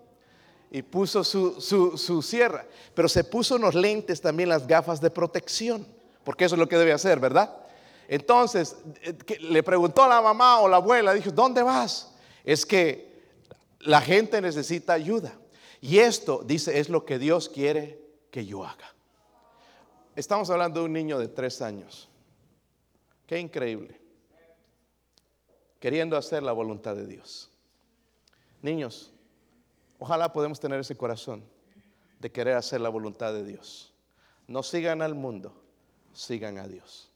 y 0.70 0.82
puso 0.82 1.24
su, 1.24 1.60
su, 1.60 1.96
su 1.96 2.22
sierra, 2.22 2.66
pero 2.94 3.08
se 3.08 3.24
puso 3.24 3.56
unos 3.56 3.74
lentes 3.74 4.20
también, 4.20 4.48
las 4.48 4.66
gafas 4.66 5.00
de 5.00 5.10
protección, 5.10 5.86
porque 6.24 6.44
eso 6.44 6.54
es 6.54 6.58
lo 6.58 6.68
que 6.68 6.76
debe 6.76 6.92
hacer, 6.92 7.20
¿verdad? 7.20 7.54
Entonces, 8.08 8.76
eh, 9.02 9.14
le 9.40 9.62
preguntó 9.62 10.02
a 10.02 10.08
la 10.08 10.22
mamá 10.22 10.60
o 10.60 10.68
la 10.68 10.76
abuela, 10.76 11.12
dijo, 11.12 11.30
¿dónde 11.30 11.62
vas? 11.62 12.14
Es 12.44 12.64
que 12.64 13.08
la 13.80 14.00
gente 14.00 14.40
necesita 14.40 14.94
ayuda. 14.94 15.34
Y 15.80 15.98
esto, 15.98 16.42
dice, 16.44 16.80
es 16.80 16.88
lo 16.88 17.04
que 17.04 17.18
Dios 17.18 17.48
quiere 17.48 18.00
que 18.30 18.44
yo 18.44 18.64
haga. 18.64 18.94
Estamos 20.16 20.50
hablando 20.50 20.80
de 20.80 20.86
un 20.86 20.92
niño 20.92 21.18
de 21.18 21.28
tres 21.28 21.62
años. 21.62 22.08
Qué 23.26 23.38
increíble. 23.38 24.00
Queriendo 25.78 26.16
hacer 26.16 26.42
la 26.42 26.52
voluntad 26.52 26.96
de 26.96 27.06
Dios. 27.06 27.50
Niños, 28.62 29.12
ojalá 29.98 30.32
podamos 30.32 30.60
tener 30.60 30.80
ese 30.80 30.96
corazón 30.96 31.44
de 32.18 32.32
querer 32.32 32.56
hacer 32.56 32.80
la 32.80 32.88
voluntad 32.88 33.32
de 33.32 33.44
Dios. 33.44 33.94
No 34.46 34.62
sigan 34.62 35.02
al 35.02 35.14
mundo, 35.14 35.52
sigan 36.12 36.58
a 36.58 36.66
Dios. 36.66 37.07